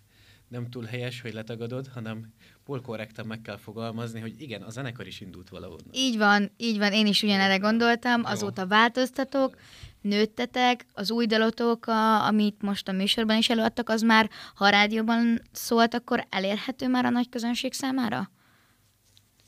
[0.51, 2.33] nem túl helyes, hogy letagadod, hanem
[2.63, 5.89] polkorrektan meg kell fogalmazni, hogy igen, a zenekar is indult valahonnan.
[5.91, 9.57] Így van, így van, én is ugyanerre gondoltam, azóta változtatok,
[10.01, 14.69] nőttetek, az új dalotok, a, amit most a műsorban is előadtak, az már, ha a
[14.69, 18.31] rádióban szólt, akkor elérhető már a nagy közönség számára?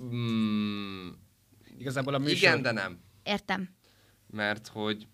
[0.03, 1.09] Mm,
[1.77, 2.37] Igazából a műsor...
[2.37, 2.99] igen, de nem.
[3.23, 3.69] Értem.
[4.27, 5.07] Mert hogy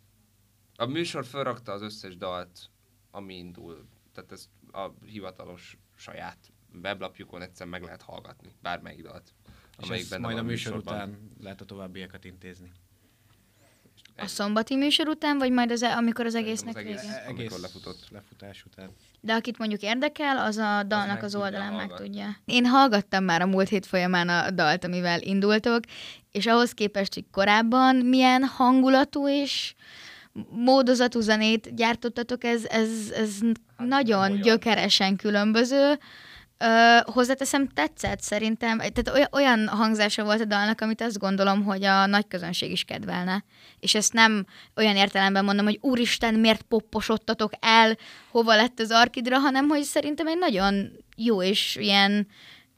[0.75, 2.69] a műsor felrakta az összes dalt,
[3.11, 3.87] ami indul.
[4.13, 6.37] Tehát ez a hivatalos saját
[6.83, 9.33] weblapjukon egyszer meg lehet hallgatni, bármelyik dalt.
[9.81, 12.71] És ezt majd a műsor után lehet a továbbiakat intézni.
[14.17, 17.23] A szombati műsor után, vagy majd az, e- amikor az egésznek az egész, vége?
[17.23, 18.07] Egész amikor lefutott.
[18.09, 18.89] lefutás után.
[19.21, 22.37] De akit mondjuk érdekel, az a dalnak az tudja oldalán meg tudja.
[22.45, 25.83] Én hallgattam már a múlt hét folyamán a dalt, amivel indultok,
[26.31, 29.75] és ahhoz képest, hogy korábban milyen hangulatú és
[30.49, 33.37] módozatú zenét gyártottatok, ez, ez, ez
[33.77, 34.41] nagyon Hát, olyan.
[34.41, 35.99] gyökeresen különböző.
[36.57, 41.83] Ö, hozzáteszem, tetszett szerintem, tehát oly- olyan hangzása volt a dalnak, amit azt gondolom, hogy
[41.83, 43.43] a nagy közönség is kedvelne.
[43.79, 47.97] És ezt nem olyan értelemben mondom, hogy úristen, miért popposodtatok el,
[48.31, 52.27] hova lett az Arkidra, hanem hogy szerintem egy nagyon jó és ilyen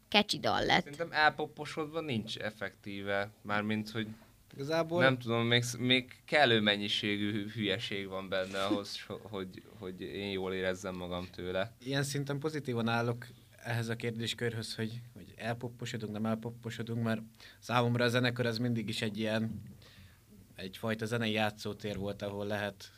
[0.10, 0.82] catchy dal lett.
[0.84, 4.08] Szerintem elpopposodva nincs effektíve, mármint, hogy
[4.54, 10.54] Igazából nem tudom, még, még kellő mennyiségű hülyeség van benne ahhoz, hogy, hogy én jól
[10.54, 11.76] érezzem magam tőle.
[11.84, 13.28] ilyen szinten pozitívan állok
[13.64, 17.22] ehhez a kérdéskörhöz, hogy, hogy elpopposodunk, nem elpopposodunk, mert
[17.60, 19.62] számomra a zenekar az mindig is egy ilyen
[20.56, 22.92] egyfajta zenei játszótér volt, ahol lehet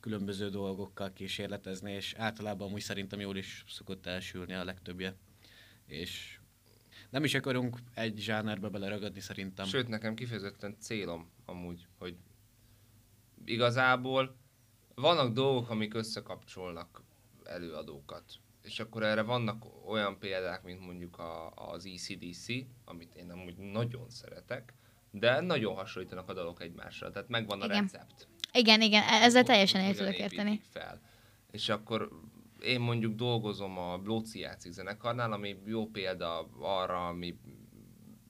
[0.00, 5.14] különböző dolgokkal kísérletezni, és általában úgy szerintem jól is szokott elsülni a legtöbbje.
[5.86, 6.35] És
[7.16, 9.66] nem is akarunk egy zsánerbe beleragadni szerintem.
[9.66, 12.16] Sőt, nekem kifejezetten célom amúgy, hogy
[13.44, 14.36] igazából
[14.94, 17.02] vannak dolgok, amik összekapcsolnak
[17.44, 18.24] előadókat.
[18.62, 22.46] És akkor erre vannak olyan példák, mint mondjuk a, az ECDC,
[22.84, 24.74] amit én amúgy nagyon szeretek,
[25.10, 27.82] de nagyon hasonlítanak a dalok egymásra, tehát megvan a Igen.
[27.82, 28.28] recept.
[28.52, 30.60] Igen, igen, e- ezzel teljesen el tudok érteni.
[30.70, 31.00] Fel.
[31.50, 32.20] És akkor
[32.66, 37.38] én mondjuk dolgozom a Blóci játszik zenekarnál, ami jó példa arra, ami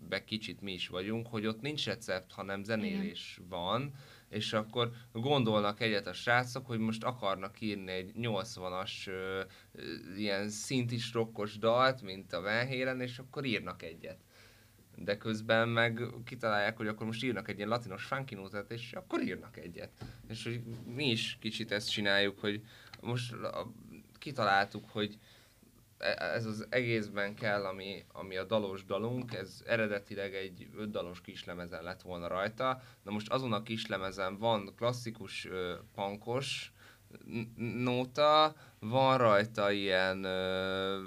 [0.08, 3.94] be kicsit mi is vagyunk, hogy ott nincs recept, hanem zenélés van,
[4.28, 9.82] és akkor gondolnak egyet a srácok, hogy most akarnak írni egy 80-as ö, ö,
[10.16, 14.18] ilyen szintis rokkos dalt, mint a Van Halen, és akkor írnak egyet.
[14.96, 19.22] De közben meg kitalálják, hogy akkor most írnak egy ilyen latinos funky nótát, és akkor
[19.22, 19.90] írnak egyet.
[20.28, 20.62] És hogy
[20.94, 22.62] mi is kicsit ezt csináljuk, hogy
[23.00, 23.72] most a,
[24.18, 25.18] kitaláltuk, hogy
[25.98, 31.20] e- ez az egészben kell, ami, ami a dalos dalunk, ez eredetileg egy öt dalos
[31.20, 36.72] kislemezen lett volna rajta, de most azon a kislemezen van klasszikus ö, pankos
[37.56, 41.02] nóta, van rajta ilyen ö,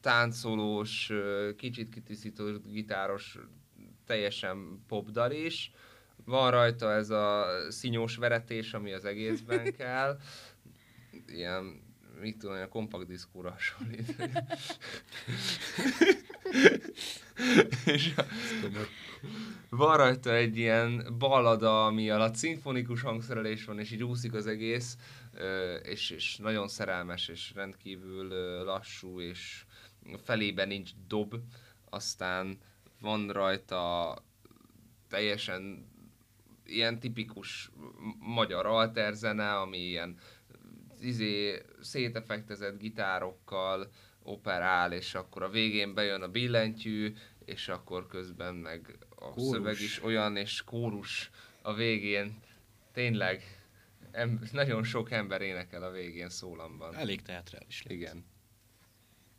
[0.00, 3.38] táncolós, ö, kicsit kitisztítós, gitáros,
[4.06, 5.72] teljesen popdal is,
[6.24, 10.18] van rajta ez a szinyós veretés, ami az egészben kell,
[11.26, 11.85] ilyen
[12.20, 14.14] mit tudom, a kompakt diszkóra hasonlít.
[17.84, 18.22] és a,
[19.68, 24.96] van rajta egy ilyen ballada, ami alatt szimfonikus hangszerelés van, és így úszik az egész,
[25.82, 28.28] és, és nagyon szerelmes, és rendkívül
[28.64, 29.64] lassú, és
[30.24, 31.34] felében nincs dob,
[31.90, 32.58] aztán
[33.00, 34.14] van rajta
[35.08, 35.88] teljesen
[36.64, 37.70] ilyen tipikus
[38.18, 40.18] magyar alterzene, ami ilyen
[41.06, 43.90] izé, szétefektezett gitárokkal
[44.22, 47.14] operál, és akkor a végén bejön a billentyű,
[47.44, 49.50] és akkor közben meg a Kórus.
[49.50, 51.30] szöveg is olyan, és kórus
[51.62, 52.40] a végén.
[52.92, 53.42] Tényleg,
[54.10, 56.94] em, nagyon sok ember énekel a végén szólamban.
[56.94, 57.92] Elég teatrális lett.
[57.92, 58.24] Igen.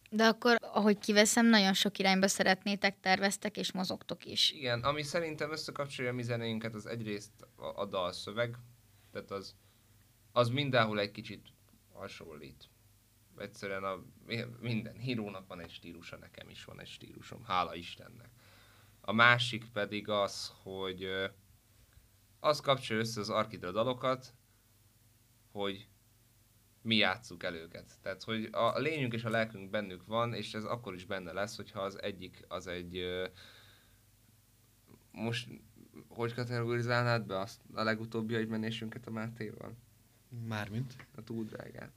[0.09, 4.51] De akkor, ahogy kiveszem, nagyon sok irányba szeretnétek, terveztek és mozogtok is.
[4.51, 8.55] Igen, ami szerintem összekapcsolja a mi zenénket, az egyrészt a, a dalszöveg,
[9.11, 9.55] tehát az,
[10.31, 11.41] az mindenhol egy kicsit
[11.97, 12.69] hasonlít.
[13.37, 14.03] Egyszerűen a,
[14.59, 18.29] minden hírónak van egy stílusa, nekem is van egy stílusom, hála Istennek.
[19.01, 21.07] A másik pedig az, hogy
[22.39, 24.33] az kapcsolja össze az Arkidra dalokat,
[25.51, 25.87] hogy
[26.81, 27.99] mi játsszuk el őket.
[28.01, 31.55] Tehát, hogy a lényünk és a lelkünk bennük van, és ez akkor is benne lesz,
[31.55, 33.05] hogyha az egyik az egy
[35.11, 35.49] most
[36.07, 39.75] hogy kategorizálnád be azt a legutóbbi egymenésünket a Mátéval?
[40.47, 40.93] Mármint?
[41.15, 41.91] A túl drágán.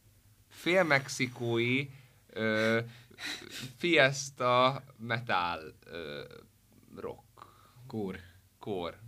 [0.49, 1.87] Fél mexikói
[2.31, 2.79] ö,
[3.77, 6.23] fiesta metal ö,
[6.97, 7.23] rock
[7.87, 8.21] Kór.
[8.59, 8.99] kor.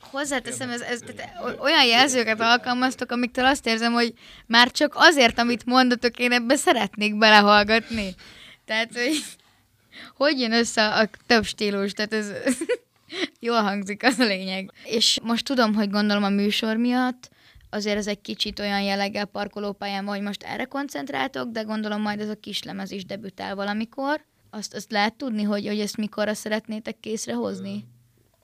[0.00, 4.14] Hozzáteszem, ez, ez, tehát olyan jelzőket alkalmaztok, amiktől azt érzem, hogy
[4.46, 8.14] már csak azért, amit mondatok, én ebbe szeretnék belehallgatni.
[8.64, 9.38] Tehát, hogy
[10.16, 12.32] hogy jön össze a több stílus, tehát ez
[13.40, 14.70] jól hangzik, az a lényeg.
[14.84, 17.30] És most tudom, hogy gondolom a műsor miatt,
[17.70, 22.20] azért ez egy kicsit olyan jelleggel parkolópályán van, hogy most erre koncentráltok, de gondolom majd
[22.20, 24.24] ez a kislemez is debütál valamikor.
[24.50, 27.84] Azt, azt lehet tudni, hogy, hogy ezt mikorra szeretnétek készre hozni?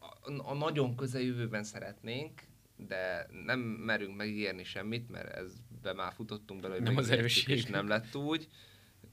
[0.01, 2.43] A, a nagyon közeljövőben szeretnénk,
[2.77, 7.11] de nem merünk megígérni semmit, mert ezbe már futottunk bele, hogy Nem az
[7.47, 8.49] és nem lett úgy.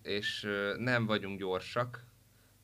[0.02, 0.48] és
[0.78, 2.06] nem vagyunk gyorsak,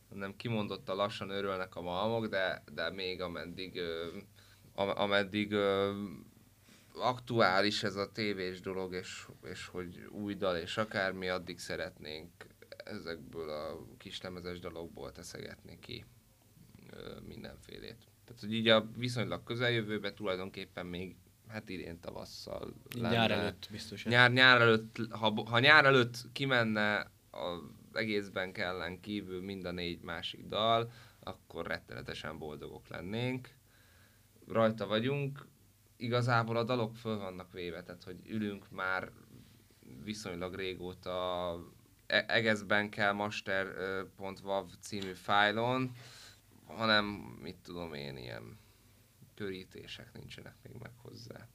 [0.09, 3.79] hanem kimondottan lassan örülnek a malmok, de, de még ameddig,
[4.75, 5.55] ameddig
[6.99, 12.31] aktuális ez a tévés dolog, és, és hogy új dal és akármi, addig szeretnénk
[12.85, 16.05] ezekből a kislemezes dalokból teszegetni ki
[17.27, 18.07] mindenfélét.
[18.25, 21.15] Tehát, hogy így a viszonylag közeljövőben tulajdonképpen még
[21.47, 24.05] hát idén tavasszal Nyár előtt biztos.
[24.05, 27.59] Nyár, nyár előtt, ha, ha nyár előtt kimenne az
[27.93, 33.49] egészben ellen kívül mind a négy másik dal, akkor rettenetesen boldogok lennénk.
[34.47, 35.47] Rajta vagyunk,
[35.99, 39.11] igazából a dalok föl vannak véve, tehát hogy ülünk már
[40.03, 41.53] viszonylag régóta
[42.07, 45.91] e- egészben kell master.wav című fájlon,
[46.65, 47.05] hanem
[47.41, 48.57] mit tudom én, ilyen
[49.35, 51.47] körítések nincsenek még meg hozzá.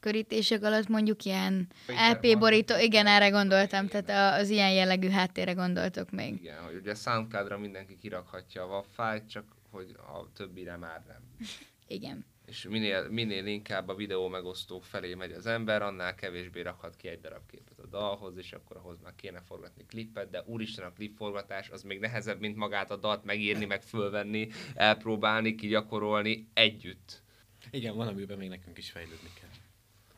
[0.00, 1.68] Körítések alatt mondjuk ilyen
[2.10, 6.34] LP borító, igen, erre gondoltam, tehát az ilyen jellegű háttérre gondoltok még.
[6.34, 11.46] Igen, hogy ugye Soundcloudra mindenki kirakhatja a WAV fájlt, csak hogy a többire már nem.
[11.86, 12.24] Igen.
[12.46, 17.08] És minél, minél inkább a videó megosztók felé megy az ember, annál kevésbé rakhat ki
[17.08, 20.92] egy darab képet a dalhoz, és akkor ahhoz már kéne forgatni klippet, de úristen a
[20.92, 27.22] klipforgatás az még nehezebb, mint magát a dalt megírni, meg fölvenni, elpróbálni, kigyakorolni együtt.
[27.70, 29.50] Igen, van, amiben még nekünk is fejlődni kell.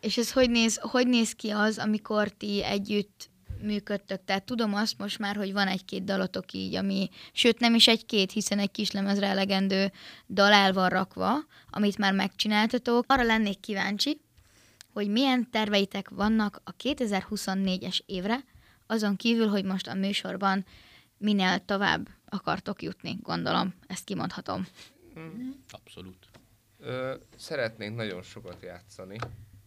[0.00, 3.30] És ez hogy néz, hogy néz ki az, amikor ti együtt
[3.64, 4.24] működtök?
[4.24, 8.32] Tehát tudom azt most már, hogy van egy-két dalotok így, ami, sőt nem is egy-két,
[8.32, 9.92] hiszen egy kis lemezre elegendő
[10.28, 11.32] dal el van rakva,
[11.70, 13.04] amit már megcsináltatok.
[13.08, 14.20] Arra lennék kíváncsi,
[14.92, 18.44] hogy milyen terveitek vannak a 2024-es évre,
[18.86, 20.64] azon kívül, hogy most a műsorban
[21.18, 24.66] minél tovább akartok jutni, gondolom, ezt kimondhatom.
[25.70, 26.28] Abszolút.
[26.78, 29.18] Ö, szeretnénk nagyon sokat játszani.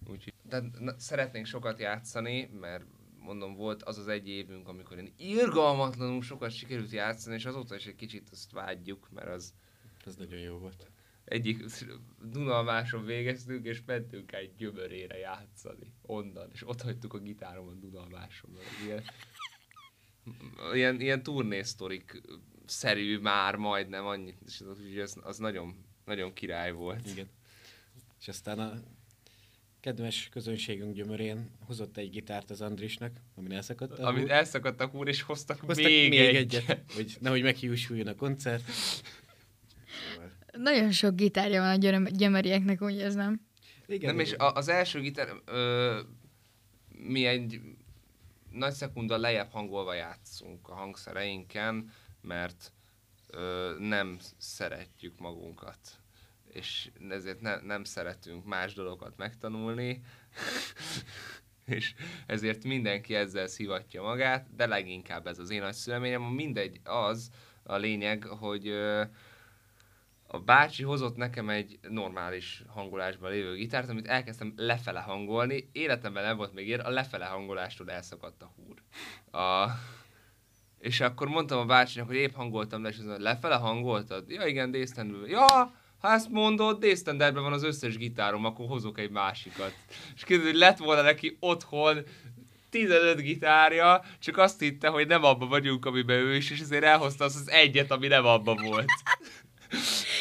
[0.10, 2.84] Úgyhogy, de na, szeretnénk sokat játszani, mert
[3.28, 7.86] mondom, volt az az egy évünk, amikor én irgalmatlanul sokat sikerült játszani, és azóta is
[7.86, 9.54] egy kicsit azt vágyjuk, mert az
[10.06, 10.92] Ez nagyon jó volt.
[11.26, 11.66] egyik
[12.22, 18.58] Dunalmáson végeztünk, és mentünk egy gyömörére játszani onnan, és ott hagytuk a gitáromon Dunalmáson.
[18.86, 19.04] Ilyen,
[20.74, 22.22] ilyen, ilyen turnésztorik
[22.66, 27.08] szerű már majdnem annyit, és az, az, az nagyon, nagyon király volt.
[27.08, 27.30] Igen.
[28.20, 28.74] És aztán a
[29.88, 34.32] kedves közönségünk gyömörén hozott egy gitárt az Andrisnak, amin elszakadt a Amit húr.
[34.32, 36.36] elszakadt a húr, és hoztak, Hoztak még, még egy.
[36.36, 38.64] egyet, hogy nehogy meghiúsuljon a koncert.
[40.52, 43.42] Nagyon sok gitárja van a györöm- gyömörieknek, úgy érzem.
[43.88, 44.40] igen, Nem, és igen.
[44.48, 46.00] a, az első gitár, ö,
[46.90, 47.62] mi egy
[48.52, 52.72] nagy szekunda lejjebb hangolva játszunk a hangszereinken, mert
[53.28, 55.78] ö, nem szeretjük magunkat.
[56.52, 60.02] És ezért ne, nem szeretünk más dolgokat megtanulni,
[61.66, 61.94] és
[62.26, 67.30] ezért mindenki ezzel szivatja magát, de leginkább ez az én nagy szüleményem, mindegy az
[67.64, 68.74] a lényeg, hogy
[70.28, 75.70] a bácsi hozott nekem egy normális hangolásban lévő gitárt, amit elkezdtem lefele hangolni.
[75.72, 78.82] Életemben nem volt még ilyen, a lefele hangolástól elszakadt a húr.
[79.42, 79.72] A...
[80.80, 84.30] És akkor mondtam a bácsinak, hogy épp hangoltam le, és azt lefele hangoltad?
[84.30, 84.78] Ja igen, d
[85.28, 89.74] Ja, ha ezt mondod, d van az összes gitárom, akkor hozok egy másikat.
[90.16, 92.04] És kérdezi, hogy lett volna neki otthon
[92.70, 97.24] 15 gitárja, csak azt hitte, hogy nem abban vagyunk, amiben ő is, és ezért elhozta
[97.24, 98.90] azt az egyet, ami nem abban volt.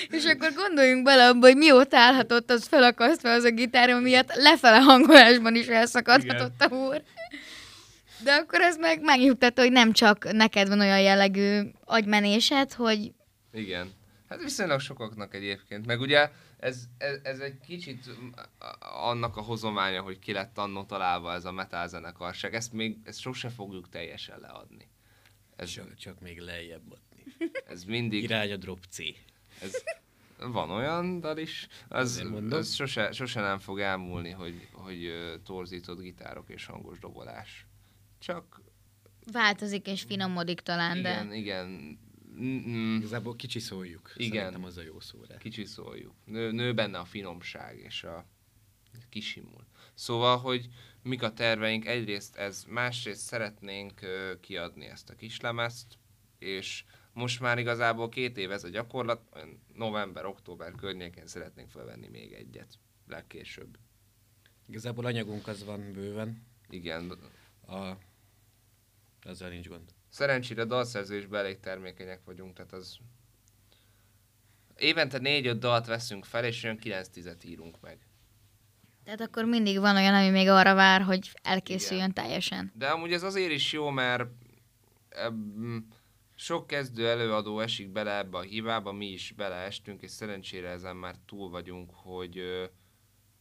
[0.08, 4.78] És akkor gondoljunk bele abba, hogy mióta állhatott az felakasztva az a gitárom miatt, lefele
[4.78, 7.02] hangolásban is elszakadhatott a húr.
[8.22, 13.12] De akkor ez meg megnyugtató, hogy nem csak neked van olyan jellegű agymenésed, hogy
[13.52, 13.95] Igen.
[14.28, 15.86] Hát viszonylag sokaknak egyébként.
[15.86, 18.10] Meg ugye ez, ez, ez egy kicsit
[18.80, 22.54] annak a hozománya, hogy ki lett annó találva ez a metal zenekarság.
[22.54, 24.88] Ezt még ezt sose fogjuk teljesen leadni.
[25.56, 27.24] Ez, Csak, csak még lejjebb adni.
[27.66, 28.22] ez mindig...
[28.22, 28.98] Irány a drop C.
[29.60, 29.82] Ez,
[30.38, 32.58] van olyan dal is, az, mondom.
[32.58, 35.10] az sose, sose nem fog elmúlni, hogy, hogy
[35.44, 37.66] torzított gitárok és hangos dobolás.
[38.18, 38.60] Csak
[39.32, 41.28] változik és finomodik talán, de...
[41.32, 41.98] igen,
[42.38, 44.12] igen, Mm, Igazából kicsi szóljuk.
[44.16, 44.30] Igen.
[44.44, 45.36] Szerintem az a jó szó rá.
[45.36, 46.14] kicsi szóljuk.
[46.24, 48.26] Nő, nő benne a finomság és a
[49.08, 49.66] kisimul.
[49.94, 50.68] Szóval, hogy
[51.02, 55.98] mik a terveink, egyrészt ez, másrészt szeretnénk ö, kiadni ezt a kislemezt,
[56.38, 62.78] és most már igazából két év ez a gyakorlat, november-október környékén szeretnénk felvenni még egyet,
[63.06, 63.78] legkésőbb.
[64.68, 66.46] Igazából anyagunk az van bőven.
[66.68, 67.10] Igen,
[67.66, 67.96] A...
[69.22, 69.94] Azzal nincs gond.
[70.16, 72.96] Szerencsére dalszerzésben elég termékenyek vagyunk, tehát az
[74.76, 77.98] évente négy-öt dalt veszünk fel, és olyan 9-10-et írunk meg.
[79.04, 82.24] Tehát akkor mindig van olyan, ami még arra vár, hogy elkészüljön Igen.
[82.24, 82.72] teljesen.
[82.74, 84.24] De amúgy ez azért is jó, mert
[86.34, 91.14] sok kezdő előadó esik bele ebbe a hibába, mi is beleestünk, és szerencsére ezen már
[91.26, 92.40] túl vagyunk, hogy,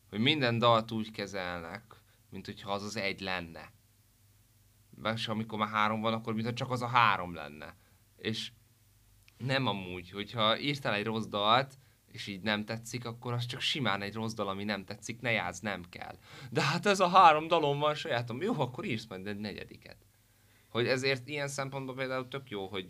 [0.10, 1.84] hogy minden dalt úgy kezelnek,
[2.30, 3.74] mint hogyha az az egy lenne.
[5.14, 7.76] És amikor már három van, akkor mintha csak az a három lenne.
[8.18, 8.52] És
[9.38, 11.78] nem amúgy, hogyha írtál egy rossz dalt,
[12.16, 15.32] és így nem tetszik, akkor az csak simán egy rossz dal, ami nem tetszik, ne
[15.32, 16.18] játsz, nem kell.
[16.52, 19.98] De hát ez a három dalom van sajátom, jó, akkor írsz majd egy negyediket.
[20.70, 22.88] Hogy ezért ilyen szempontból például tök jó, hogy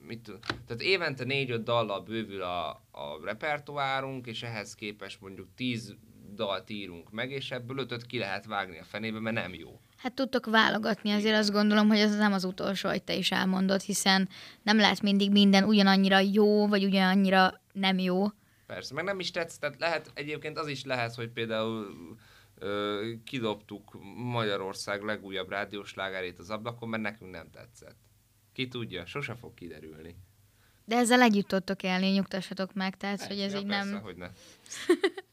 [0.00, 0.32] mit
[0.66, 5.96] tehát évente négy-öt dallal bővül a, a repertoárunk, és ehhez képest mondjuk tíz
[6.38, 9.80] dalt írunk meg, és ebből ötöt ki lehet vágni a fenébe, mert nem jó.
[9.96, 13.80] Hát tudtok válogatni, azért azt gondolom, hogy ez nem az utolsó, hogy te is elmondod,
[13.80, 14.28] hiszen
[14.62, 18.26] nem lehet mindig minden ugyanannyira jó, vagy ugyanannyira nem jó.
[18.66, 21.96] Persze, meg nem is tetsz, tehát lehet, egyébként az is lehet, hogy például
[22.58, 27.96] ö, kidobtuk Magyarország legújabb rádiós lágárét az ablakon, mert nekünk nem tetszett.
[28.52, 30.16] Ki tudja, sose fog kiderülni.
[30.84, 34.02] De ezzel együtt tudtok élni, nyugtassatok meg, tehát, hogy ez ja, így persze, nem...
[34.02, 34.28] hogy ne.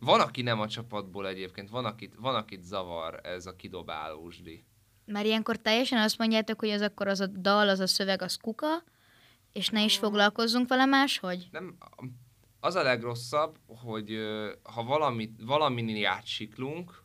[0.00, 4.64] Van, aki nem a csapatból egyébként, van, akit, van, akit zavar ez a kidobálósdi.
[5.04, 8.36] Mert ilyenkor teljesen azt mondjátok, hogy az akkor az a dal, az a szöveg, az
[8.36, 8.84] kuka,
[9.52, 11.48] és ne is foglalkozzunk vele máshogy?
[11.50, 11.76] Nem,
[12.60, 14.18] az a legrosszabb, hogy
[14.62, 17.02] ha valamit, valamin átsiklunk,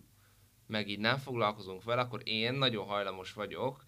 [0.67, 3.83] meg így nem foglalkozunk vele, akkor én nagyon hajlamos vagyok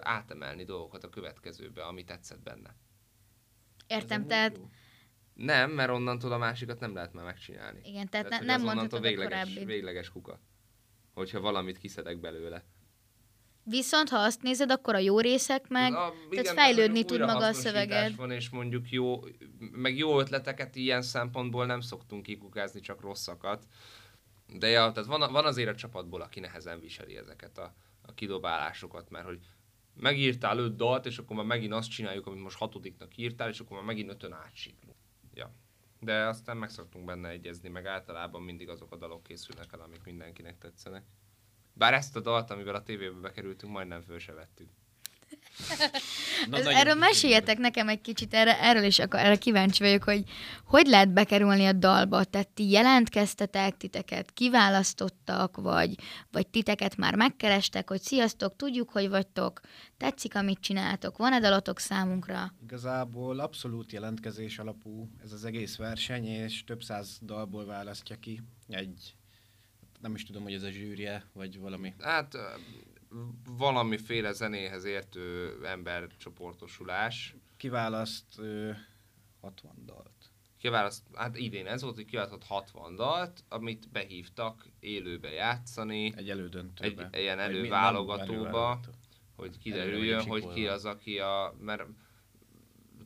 [0.00, 2.76] átemelni dolgokat a következőbe, ami tetszett benne.
[3.86, 4.60] Értem, tehát...
[5.36, 7.80] Nem, mert onnantól a másikat nem lehet már megcsinálni.
[7.82, 9.64] Igen, tehát, hogy ne, nem mondhatod a végleges, korábbi.
[9.64, 10.40] végleges kuka.
[11.14, 12.64] Hogyha valamit kiszedek belőle.
[13.68, 17.20] Viszont ha azt nézed, akkor a jó részek meg, A- tehát igen, fejlődni hogy tud
[17.20, 18.16] maga a szöveged.
[18.16, 19.20] Van, és mondjuk jó,
[19.58, 23.66] meg jó ötleteket ilyen szempontból nem szoktunk kikukázni, csak rosszakat.
[24.46, 29.10] De ja, tehát van, van azért a csapatból, aki nehezen viseli ezeket a, a kidobálásokat,
[29.10, 29.38] mert hogy
[29.94, 33.76] megírtál öt dalt, és akkor már megint azt csináljuk, amit most hatodiknak írtál, és akkor
[33.76, 34.85] már megint ötön átsiklunk.
[35.36, 35.52] Ja.
[36.00, 40.04] De aztán meg szoktunk benne egyezni, meg általában mindig azok a dalok készülnek el, amik
[40.04, 41.04] mindenkinek tetszenek.
[41.72, 44.70] Bár ezt a dalt, amivel a tévébe bekerültünk, majdnem föl se vettük.
[46.50, 50.24] Na, erről meséljetek nekem egy kicsit, erre, erről is akar, erre kíváncsi vagyok, hogy
[50.64, 52.24] hogy lehet bekerülni a dalba?
[52.24, 55.94] Tehát ti jelentkeztetek, titeket kiválasztottak, vagy,
[56.30, 59.60] vagy titeket már megkerestek, hogy sziasztok, tudjuk, hogy vagytok,
[59.96, 62.54] tetszik, amit csináltok, van-e dalotok számunkra?
[62.62, 69.14] Igazából abszolút jelentkezés alapú ez az egész verseny, és több száz dalból választja ki egy,
[70.00, 71.94] nem is tudom, hogy ez a zsűrie, vagy valami.
[71.98, 72.36] Hát
[73.56, 77.36] valamiféle zenéhez értő embercsoportosulás.
[77.56, 78.70] Kiválaszt ö,
[79.40, 80.10] 60 dalt.
[80.58, 87.08] Kiválaszt, hát idén ez volt, hogy kiválasztott 60 dalt, amit behívtak élőbe játszani, Egy elődöntőbe.
[87.12, 88.80] Egy ilyen előválogatóba.
[89.36, 91.54] hogy kiderüljön, hogy ki az, aki a...
[91.60, 91.82] Mert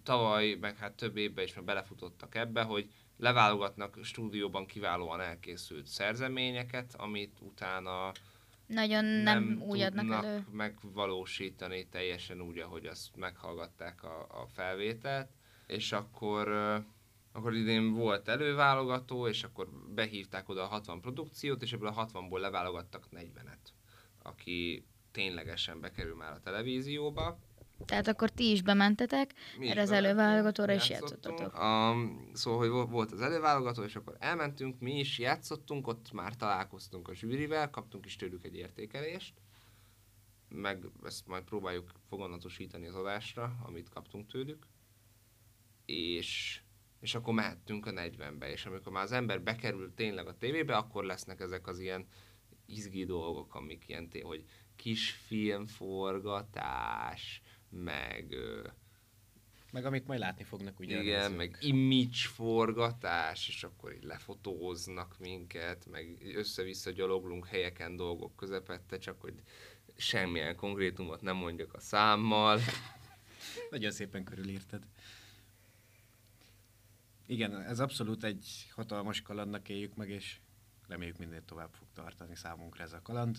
[0.02, 6.94] tavaly, meg hát több évben is már belefutottak ebbe, hogy leválogatnak stúdióban kiválóan elkészült szerzeményeket,
[6.94, 8.12] amit utána
[8.70, 10.46] Nagyon nem, nem úgy adnak elő.
[10.52, 15.28] megvalósítani teljesen úgy, ahogy azt meghallgatták a, a felvételt,
[15.66, 16.48] és akkor,
[17.32, 22.40] akkor idén volt előválogató, és akkor behívták oda a 60 produkciót, és ebből a 60-ból
[22.40, 23.72] leválogattak 40-et,
[24.22, 27.38] aki ténylegesen bekerül már a televízióba.
[27.84, 31.62] Tehát akkor ti is bementetek, Mi erre az előválogatóra is játszottatok.
[31.62, 36.36] Um, szóval, hogy vo- volt az előválogató, és akkor elmentünk, mi is játszottunk, ott már
[36.36, 39.34] találkoztunk a zsűrivel, kaptunk is tőlük egy értékelést,
[40.48, 44.66] meg ezt majd próbáljuk foganatosítani az adásra, amit kaptunk tőlük,
[45.84, 46.60] és,
[47.00, 51.04] és akkor mehettünk a 40-be, és amikor már az ember bekerül tényleg a tévébe, akkor
[51.04, 52.06] lesznek ezek az ilyen
[52.66, 54.44] izgi dolgok, amik ilyen, hogy
[54.76, 58.34] kisfilmforgatás, meg
[59.72, 61.02] Meg amit majd látni fognak ugye.
[61.02, 68.98] igen, meg image forgatás, és akkor így lefotóznak minket, meg össze-vissza gyaloglunk helyeken dolgok közepette,
[68.98, 69.34] csak hogy
[69.96, 72.60] semmilyen konkrétumot nem mondjak a számmal.
[73.70, 74.82] Nagyon szépen körülírtad.
[77.26, 80.40] Igen, ez abszolút egy hatalmas kalandnak éljük meg, és
[80.88, 83.38] reméljük minél tovább fog tartani számunkra ez a kaland.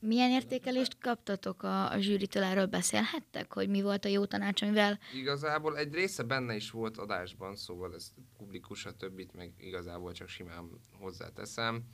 [0.00, 4.98] Milyen értékelést kaptatok a, a zsűritől, erről beszélhettek, hogy mi volt a jó tanács, amivel
[5.14, 10.28] Igazából egy része benne is volt adásban, szóval ez publikus, a többit meg igazából csak
[10.28, 11.84] simán hozzáteszem.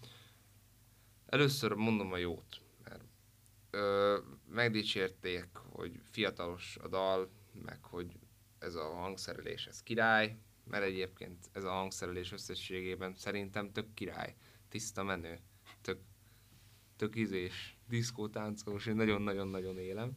[1.27, 3.05] Először mondom a jót, mert
[3.71, 7.31] ö, megdicsérték, hogy fiatalos a dal,
[7.65, 8.13] meg hogy
[8.59, 14.35] ez a hangszerelés, ez király, mert egyébként ez a hangszerelés összességében szerintem tök király,
[14.69, 15.41] tiszta menő,
[16.97, 20.17] tök ízés, diszkótáncolós, én nagyon-nagyon-nagyon élem.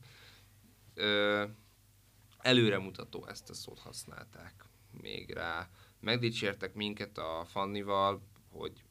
[0.93, 1.45] Ö,
[2.37, 5.69] előremutató ezt a szót használták még rá.
[5.99, 8.21] Megdicsértek minket a Fannival,
[8.51, 8.83] hogy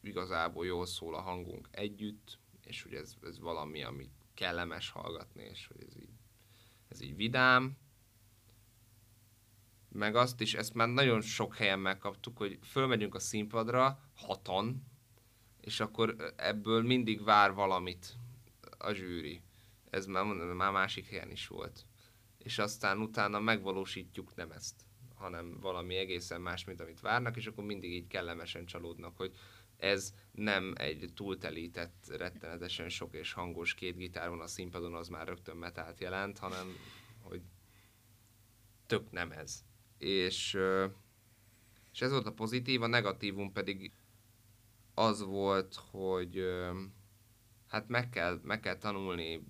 [0.00, 5.66] igazából jól szól a hangunk együtt, és hogy ez, ez valami, ami kellemes hallgatni, és
[5.66, 6.18] hogy ez így,
[6.88, 7.76] ez így vidám.
[9.88, 14.86] Meg azt is, ezt már nagyon sok helyen megkaptuk, hogy fölmegyünk a színpadra hatan,
[15.60, 18.16] és akkor ebből mindig vár valamit
[18.78, 19.42] a zsűri.
[19.90, 21.84] Ez már, mondom, már másik helyen is volt.
[22.38, 24.74] És aztán utána megvalósítjuk nem ezt,
[25.14, 29.32] hanem valami egészen más, mint amit várnak, és akkor mindig így kellemesen csalódnak, hogy
[29.76, 35.56] ez nem egy túltelített, rettenetesen sok és hangos két gitáron a színpadon, az már rögtön
[35.56, 36.76] metált jelent, hanem
[37.20, 37.42] hogy
[38.86, 39.64] tök nem ez.
[39.98, 40.58] És,
[41.92, 43.92] és ez volt a pozitív, a negatívum pedig
[44.98, 46.44] az volt, hogy
[47.68, 49.44] hát meg kell, meg kell tanulni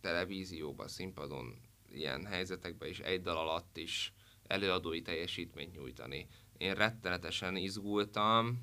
[0.00, 1.60] televízióba, színpadon,
[1.92, 4.12] ilyen helyzetekben is egy dal alatt is
[4.46, 6.28] előadói teljesítményt nyújtani.
[6.58, 8.62] Én rettenetesen izgultam,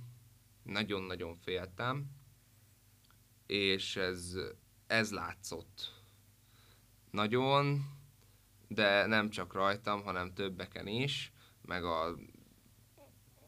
[0.63, 2.05] nagyon-nagyon féltem,
[3.45, 4.33] és ez,
[4.87, 5.93] ez látszott.
[7.11, 7.85] Nagyon,
[8.67, 11.31] de nem csak rajtam, hanem többeken is,
[11.61, 12.15] meg a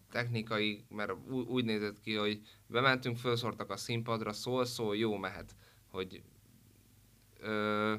[0.09, 5.55] technikai, mert úgy nézett ki, hogy bementünk, felszortak a színpadra, szól-szól, jó mehet,
[5.91, 6.21] hogy
[7.39, 7.95] ö,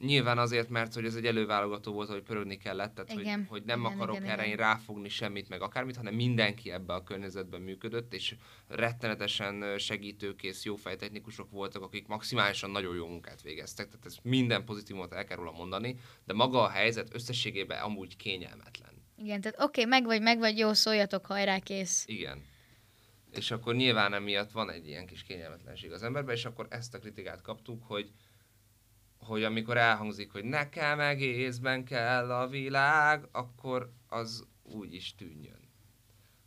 [0.00, 3.62] Nyilván azért, mert hogy ez egy előválogató volt, hogy pörögni kellett, tehát igen, hogy, hogy
[3.64, 4.50] nem igen, akarok igen, erre igen.
[4.50, 8.36] én ráfogni semmit, meg akármit, hanem mindenki ebbe a környezetben működött, és
[8.68, 15.12] rettenetesen segítőkész, jó fejtechnikusok voltak, akik maximálisan nagyon jó munkát végeztek, tehát ez minden pozitívumot
[15.12, 18.89] el kell róla mondani, de maga a helyzet összességében amúgy kényelmetlen.
[19.22, 22.04] Igen, tehát oké, okay, meg vagy, meg vagy, jó, szóljatok, hajrá, kész.
[22.06, 22.44] Igen.
[23.30, 26.98] És akkor nyilván emiatt van egy ilyen kis kényelmetlenség az emberben, és akkor ezt a
[26.98, 28.10] kritikát kaptuk, hogy
[29.20, 35.68] hogy amikor elhangzik, hogy nekem egészben kell a világ, akkor az úgy is tűnjön.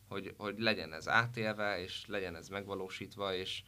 [0.07, 3.63] Hogy, hogy legyen ez átélve, és legyen ez megvalósítva, és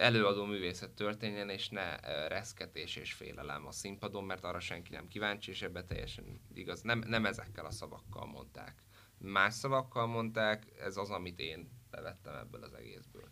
[0.00, 1.96] előadó művészet történjen, és ne
[2.28, 6.80] reszketés és félelem a színpadon, mert arra senki nem kíváncsi, és ebbe teljesen igaz.
[6.82, 8.82] Nem, nem ezekkel a szavakkal mondták.
[9.18, 13.30] Más szavakkal mondták, ez az, amit én bevettem ebből az egészből.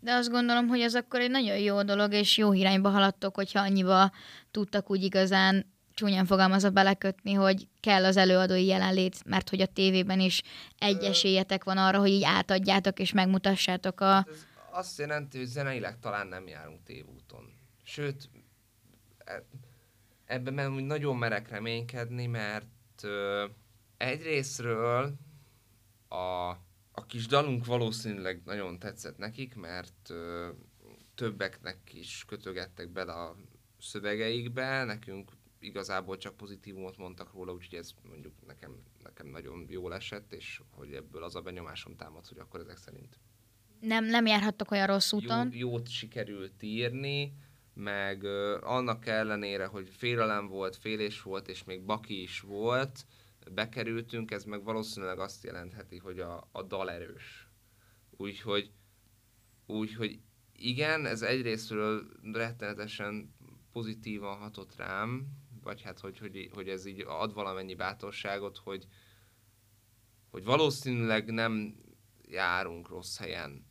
[0.00, 3.60] De azt gondolom, hogy ez akkor egy nagyon jó dolog, és jó irányba haladtok, hogyha
[3.60, 4.10] annyiba
[4.50, 10.20] tudtak úgy igazán csúnyán fogalmazva belekötni, hogy kell az előadói jelenlét, mert hogy a tévében
[10.20, 10.42] is
[10.78, 14.04] egy esélyetek van arra, hogy így átadjátok és megmutassátok a...
[14.04, 17.54] Hát ez azt jelenti, hogy zeneileg talán nem járunk tévúton.
[17.82, 18.30] Sőt,
[19.18, 19.44] e,
[20.24, 23.46] ebben meg nagyon merek reménykedni, mert ö,
[23.96, 25.14] egyrésztről
[26.08, 26.56] a
[26.92, 30.48] a kis dalunk valószínűleg nagyon tetszett nekik, mert ö,
[31.14, 33.36] többeknek is kötögettek bele a
[33.78, 40.32] szövegeikbe, nekünk igazából csak pozitívumot mondtak róla, úgyhogy ez mondjuk nekem, nekem nagyon jól esett,
[40.32, 43.18] és hogy ebből az a benyomásom támad, hogy akkor ezek szerint
[43.80, 45.48] nem, nem járhattok olyan rossz úton.
[45.52, 47.32] Jó, jót sikerült írni,
[47.74, 53.06] meg ö, annak ellenére, hogy félelem volt, félés volt, és még baki is volt,
[53.52, 57.48] bekerültünk, ez meg valószínűleg azt jelentheti, hogy a, a dal erős.
[58.10, 58.70] Úgyhogy,
[59.66, 60.20] úgyhogy
[60.52, 63.34] igen, ez egyrésztről rettenetesen
[63.72, 65.26] pozitívan hatott rám,
[65.62, 68.86] vagy hát, hogy, hogy, hogy ez így ad valamennyi bátorságot, hogy,
[70.30, 71.76] hogy valószínűleg nem
[72.28, 73.69] járunk rossz helyen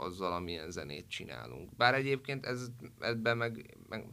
[0.00, 1.76] azzal, amilyen zenét csinálunk.
[1.76, 2.66] Bár egyébként ez,
[3.00, 4.04] ebben meg, meg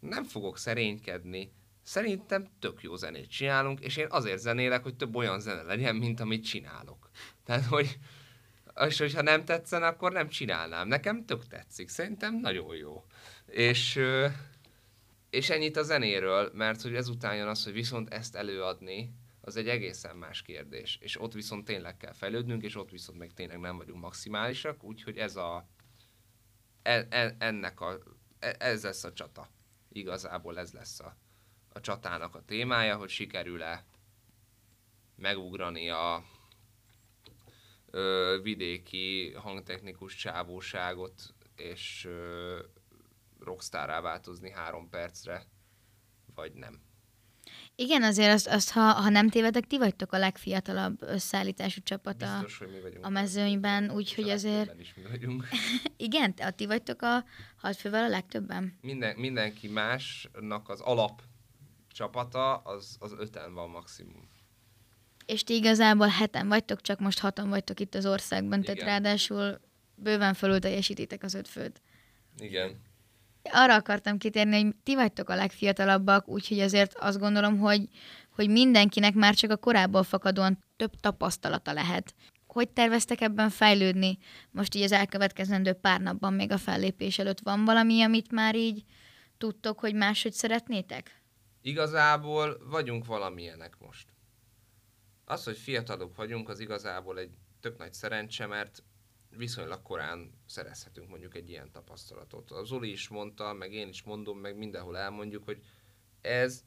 [0.00, 1.52] nem fogok szerénykedni,
[1.86, 6.20] Szerintem tök jó zenét csinálunk, és én azért zenélek, hogy több olyan zene legyen, mint
[6.20, 7.10] amit csinálok.
[7.44, 7.98] Tehát, hogy
[8.86, 10.88] és hogyha nem tetszen, akkor nem csinálnám.
[10.88, 13.04] Nekem tök tetszik, szerintem nagyon jó.
[13.46, 14.00] És,
[15.30, 19.14] és ennyit a zenéről, mert hogy ezután jön az, hogy viszont ezt előadni,
[19.44, 20.98] az egy egészen más kérdés.
[21.00, 25.18] És ott viszont tényleg kell fejlődnünk, és ott viszont meg tényleg nem vagyunk maximálisak, úgyhogy
[25.18, 25.68] ez a
[26.82, 27.98] e, e, ennek a,
[28.38, 29.48] e, ez lesz a csata.
[29.88, 31.16] Igazából ez lesz a,
[31.68, 33.84] a csatának a témája, hogy sikerül-e
[35.16, 36.24] megugrani a
[37.90, 42.58] ö, vidéki hangtechnikus csávóságot, és ö,
[43.38, 45.46] rockstárrá változni három percre,
[46.34, 46.93] vagy nem.
[47.76, 52.60] Igen, azért azt, azt ha, ha nem tévedek, ti vagytok a legfiatalabb összeállítású csapat Biztos,
[52.60, 52.66] a,
[53.00, 54.80] a mezőnyben, úgyhogy azért...
[54.80, 55.48] Is mi vagyunk.
[55.96, 57.24] Igen, a ti vagytok a
[57.56, 58.78] hat fővel a legtöbben?
[58.80, 61.22] Minden, mindenki másnak az alap
[61.88, 64.28] csapata, az, az öten van maximum.
[65.26, 68.74] És ti igazából heten vagytok, csak most hatan vagytok itt az országban, Igen.
[68.74, 69.60] tehát ráadásul
[69.94, 71.82] bőven fölül teljesítitek az öt főt.
[72.38, 72.80] Igen.
[73.52, 77.88] Arra akartam kitérni, hogy ti vagytok a legfiatalabbak, úgyhogy azért azt gondolom, hogy,
[78.30, 82.14] hogy mindenkinek már csak a korábban fakadóan több tapasztalata lehet.
[82.46, 84.18] Hogy terveztek ebben fejlődni?
[84.50, 88.84] Most így az elkövetkezendő pár napban még a fellépés előtt van valami, amit már így
[89.38, 91.22] tudtok, hogy máshogy szeretnétek?
[91.62, 94.08] Igazából vagyunk valamilyenek most.
[95.24, 97.30] Az, hogy fiatalok vagyunk, az igazából egy
[97.60, 98.82] tök nagy szerencse, mert
[99.36, 102.50] viszonylag korán szerezhetünk mondjuk egy ilyen tapasztalatot.
[102.50, 105.62] Az Zoli is mondta, meg én is mondom, meg mindenhol elmondjuk, hogy
[106.20, 106.64] ez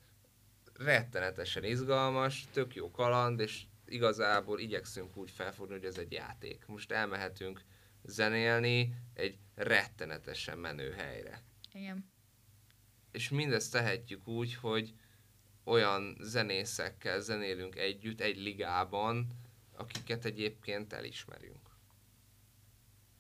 [0.73, 6.65] rettenetesen izgalmas, tök jó kaland, és igazából igyekszünk úgy felfogni, hogy ez egy játék.
[6.65, 7.61] Most elmehetünk
[8.03, 11.43] zenélni egy rettenetesen menő helyre.
[11.73, 12.11] Igen.
[13.11, 14.93] És mindezt tehetjük úgy, hogy
[15.63, 19.27] olyan zenészekkel zenélünk együtt egy ligában,
[19.71, 21.66] akiket egyébként elismerünk.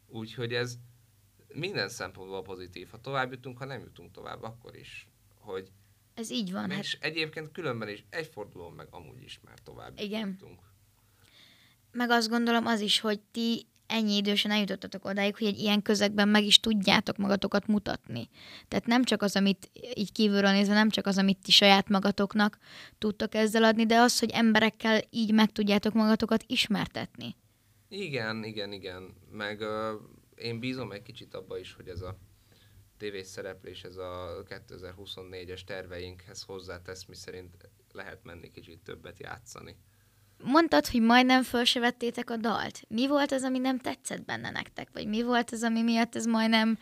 [0.07, 0.77] Úgyhogy ez
[1.47, 2.89] minden szempontból pozitív.
[2.89, 5.07] Ha tovább jutunk, ha nem jutunk tovább, akkor is.
[5.39, 5.71] Hogy
[6.13, 6.69] Ez így van.
[6.71, 10.27] Hát, és egyébként különben is egy fordulón meg amúgy is már tovább Igen.
[10.27, 10.59] jutunk.
[11.91, 16.27] meg azt gondolom az is, hogy ti ennyi idősen eljutottatok odáig, hogy egy ilyen közegben
[16.27, 18.29] meg is tudjátok magatokat mutatni.
[18.67, 22.57] Tehát nem csak az, amit így kívülről nézve, nem csak az, amit ti saját magatoknak
[22.97, 27.35] tudtok ezzel adni, de az, hogy emberekkel így meg tudjátok magatokat ismertetni.
[27.89, 29.15] Igen, igen, igen.
[29.31, 30.01] Meg uh,
[30.35, 32.17] én bízom egy kicsit abba is, hogy ez a
[32.97, 39.75] tévés szereplés, ez a 2024-es terveinkhez hozzátesz, mi szerint lehet menni kicsit többet játszani.
[40.43, 42.81] Mondtad, hogy majdnem föl se vettétek a dalt.
[42.87, 44.89] Mi volt az, ami nem tetszett benne nektek?
[44.93, 46.77] Vagy mi volt az, ami miatt ez majdnem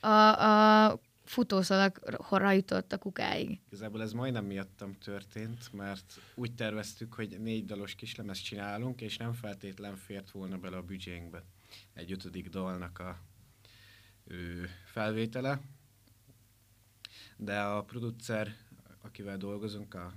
[0.00, 3.60] a, a futószalakra jutott a kukáig?
[3.66, 9.32] Igazából ez majdnem miattam történt, mert úgy terveztük, hogy négy dalos kislemezt csinálunk, és nem
[9.32, 11.42] feltétlen fért volna bele a büdzsénkbe
[11.94, 13.18] egy ötödik dalnak a
[14.24, 15.60] ő, felvétele.
[17.36, 18.56] De a producer,
[19.00, 20.12] akivel dolgozunk, a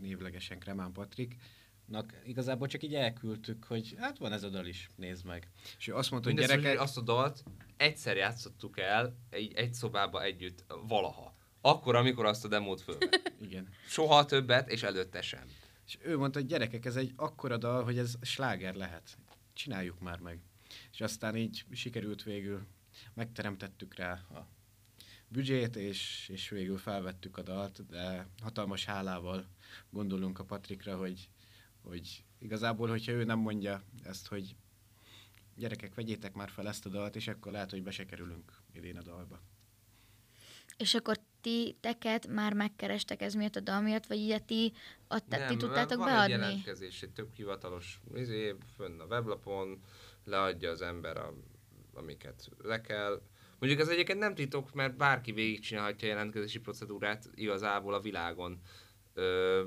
[0.00, 1.36] névlegesen Kremán Patrik,
[2.24, 5.48] igazából csak így elküldtük, hogy hát van ez a dal is, nézd meg.
[5.78, 6.78] És ő azt mondta, hogy Mindezt, gyerekek...
[6.78, 7.44] hogy azt a dalt
[7.76, 11.36] egyszer játszottuk el egy, egy szobába együtt valaha.
[11.60, 13.32] Akkor, amikor azt a demót fölvett.
[13.46, 13.68] Igen.
[13.86, 15.48] Soha többet, és előtte sem.
[15.86, 19.16] És ő mondta, hogy gyerekek, ez egy akkora dal, hogy ez sláger lehet.
[19.52, 20.40] Csináljuk már meg.
[20.92, 22.66] És aztán így sikerült végül,
[23.14, 24.48] megteremtettük rá a
[25.28, 29.46] büdzsét, és, és végül felvettük a dalt, de hatalmas hálával
[29.90, 31.28] gondolunk a Patrikra, hogy,
[31.82, 34.56] hogy igazából, hogyha ő nem mondja ezt, hogy
[35.56, 38.96] gyerekek, vegyétek már fel ezt a dalt, és akkor lehet, hogy be se kerülünk idén
[38.96, 39.40] a dalba.
[40.76, 44.72] És akkor ti teket már megkerestek ez miatt a dal miatt, vagy ugye ti,
[45.08, 46.32] adta, ti tudtátok van beadni?
[46.32, 49.80] egy jelentkezés, egy tök hivatalos izé, fönn a weblapon,
[50.24, 51.34] leadja az ember, a,
[51.94, 53.22] amiket le kell.
[53.58, 58.60] Mondjuk ez egyébként nem titok, mert bárki végigcsinálhatja a jelentkezési procedúrát igazából a világon.
[59.14, 59.64] Ö,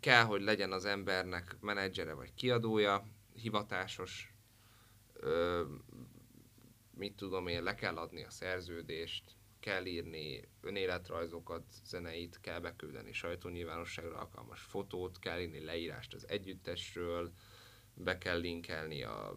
[0.00, 4.33] kell, hogy legyen az embernek menedzsere vagy kiadója, hivatásos,
[5.24, 5.64] ö,
[6.90, 14.18] mit tudom én, le kell adni a szerződést, kell írni önéletrajzokat, zeneit, kell beküldeni sajtónyilvánosságra
[14.18, 17.32] alkalmas fotót, kell írni leírást az együttesről,
[17.94, 19.36] be kell linkelni a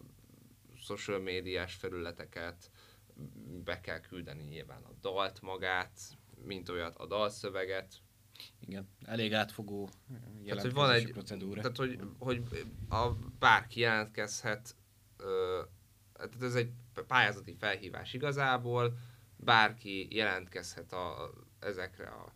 [0.76, 2.70] social médiás felületeket,
[3.64, 6.00] be kell küldeni nyilván a dalt magát,
[6.44, 7.94] mint olyat a dalszöveget.
[8.60, 9.88] Igen, elég átfogó
[10.44, 11.60] Tehát, hogy van egy, procedúra.
[11.60, 12.42] tehát, hogy, hogy
[12.88, 14.76] a, bárki jelentkezhet,
[15.16, 15.62] ö,
[16.18, 16.70] tehát ez egy
[17.06, 18.96] pályázati felhívás igazából,
[19.36, 22.32] bárki jelentkezhet a, ezekre a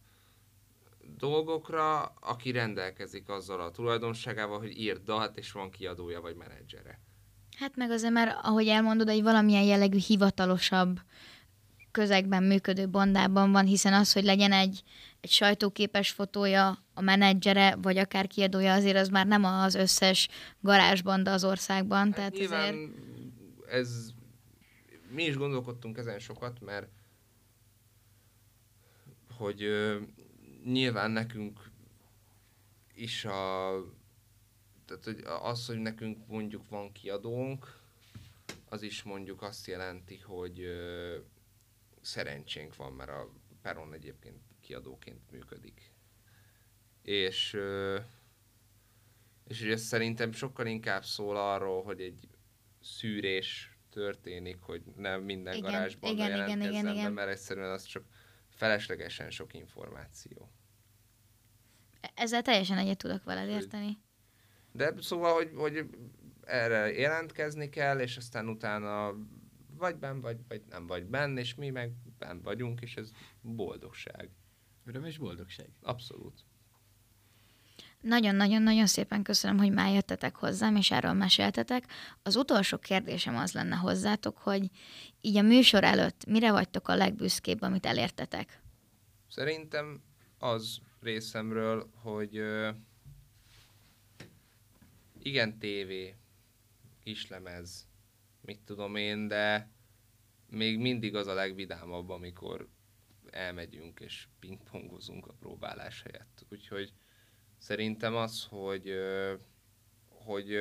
[1.17, 7.01] dolgokra, aki rendelkezik azzal a tulajdonságával, hogy írt dalt, és van kiadója vagy menedzsere.
[7.57, 11.01] Hát meg azért, mert ahogy elmondod, egy valamilyen jellegű hivatalosabb
[11.91, 14.83] közegben működő bandában van, hiszen az, hogy legyen egy,
[15.21, 20.29] egy sajtóképes fotója, a menedzsere, vagy akár kiadója, azért az már nem az összes
[20.61, 22.07] garázsbanda az országban.
[22.07, 22.91] Hát tehát nyilván azért...
[23.73, 24.15] ez,
[25.11, 26.89] mi is gondolkodtunk ezen sokat, mert
[29.37, 30.01] hogy ö,
[30.65, 31.71] nyilván nekünk
[32.95, 33.71] is a
[34.85, 37.81] tehát hogy az, hogy nekünk mondjuk van kiadónk,
[38.69, 41.19] az is mondjuk azt jelenti, hogy ö,
[42.01, 43.29] szerencsénk van, mert a
[43.63, 45.93] Peron egyébként kiadóként működik.
[47.03, 47.99] És, ö,
[49.47, 52.29] és ugye szerintem sokkal inkább szól arról, hogy egy
[52.83, 57.13] szűrés történik, hogy nem minden Igen, garázsban igen, igen, jelentkezzen igen, be, igen.
[57.13, 58.05] mert egyszerűen az csak
[58.49, 60.51] feleslegesen sok információ.
[62.15, 63.99] Ezzel teljesen egyet tudok veled érteni.
[64.73, 65.87] De szóval, hogy, hogy
[66.45, 69.15] erre jelentkezni kell, és aztán utána
[69.77, 73.11] vagy benn vagy, vagy nem vagy benn, és mi meg benn vagyunk, és ez
[73.41, 74.31] boldogság.
[74.85, 75.69] Öröm és boldogság.
[75.83, 76.45] Abszolút.
[78.03, 81.85] Nagyon-nagyon-nagyon szépen köszönöm, hogy már jöttetek hozzám, és erről meséltetek.
[82.23, 84.71] Az utolsó kérdésem az lenne hozzátok, hogy
[85.21, 88.61] így a műsor előtt mire vagytok a legbüszkébb, amit elértetek?
[89.29, 90.03] Szerintem
[90.39, 92.71] az részemről, hogy ö,
[95.19, 96.15] igen, tévé,
[97.03, 97.87] kislemez,
[98.41, 99.71] mit tudom én, de
[100.51, 102.69] még mindig az a legvidámabb, amikor
[103.31, 106.45] elmegyünk és pingpongozunk a próbálás helyett.
[106.49, 106.93] Úgyhogy
[107.63, 108.93] szerintem az, hogy,
[110.09, 110.59] hogy,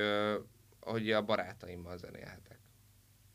[0.80, 2.60] hogy a barátaimmal zenélhetek.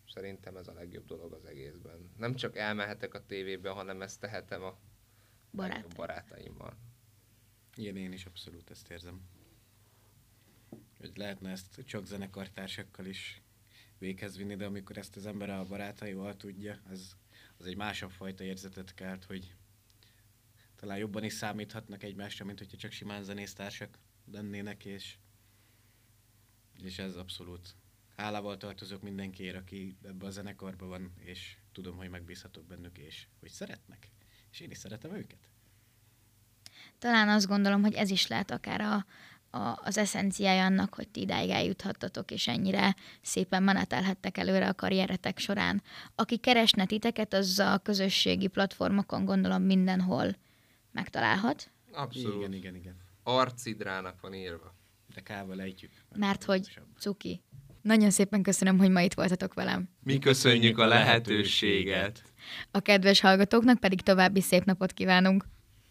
[0.09, 2.11] Szerintem ez a legjobb dolog az egészben.
[2.17, 4.79] Nem csak elmehetek a tévébe, hanem ezt tehetem a
[5.53, 5.95] Barát.
[5.95, 6.77] barátaimmal.
[7.75, 9.21] Igen, én is abszolút ezt érzem.
[10.99, 13.43] Hogy lehetne ezt csak zenekartársakkal is
[13.99, 17.17] véghez vinni, de amikor ezt az ember a barátaival tudja, az,
[17.59, 19.55] az egy másabb fajta érzetet kelt, hogy
[20.87, 23.99] talán jobban is számíthatnak egymásra, mint hogyha csak simán zenésztársak
[24.33, 25.17] lennének, és,
[26.83, 27.75] és ez abszolút
[28.17, 33.51] hálával tartozok mindenkiért, aki ebbe a zenekarban van, és tudom, hogy megbízhatok bennük, és hogy
[33.51, 34.11] szeretnek.
[34.51, 35.49] És én is szeretem őket.
[36.99, 39.07] Talán azt gondolom, hogy ez is lehet akár a,
[39.59, 45.39] a, az eszenciája annak, hogy ti idáig eljuthattatok, és ennyire szépen menetelhettek előre a karrieretek
[45.39, 45.83] során.
[46.15, 50.37] Aki keresne titeket, az a közösségi platformokon gondolom mindenhol
[50.97, 52.37] megtalálhat, Abszolút.
[52.37, 52.97] Igen, igen, igen.
[53.23, 54.75] Arcidrának van írva.
[55.15, 55.93] De kával ejtjük.
[56.17, 57.43] mert hogy cuki.
[57.83, 59.89] Nagyon szépen köszönöm, hogy ma itt voltatok velem.
[60.03, 62.23] Mi köszönjük a lehetőséget.
[62.71, 65.45] A kedves hallgatóknak pedig további szép napot kívánunk.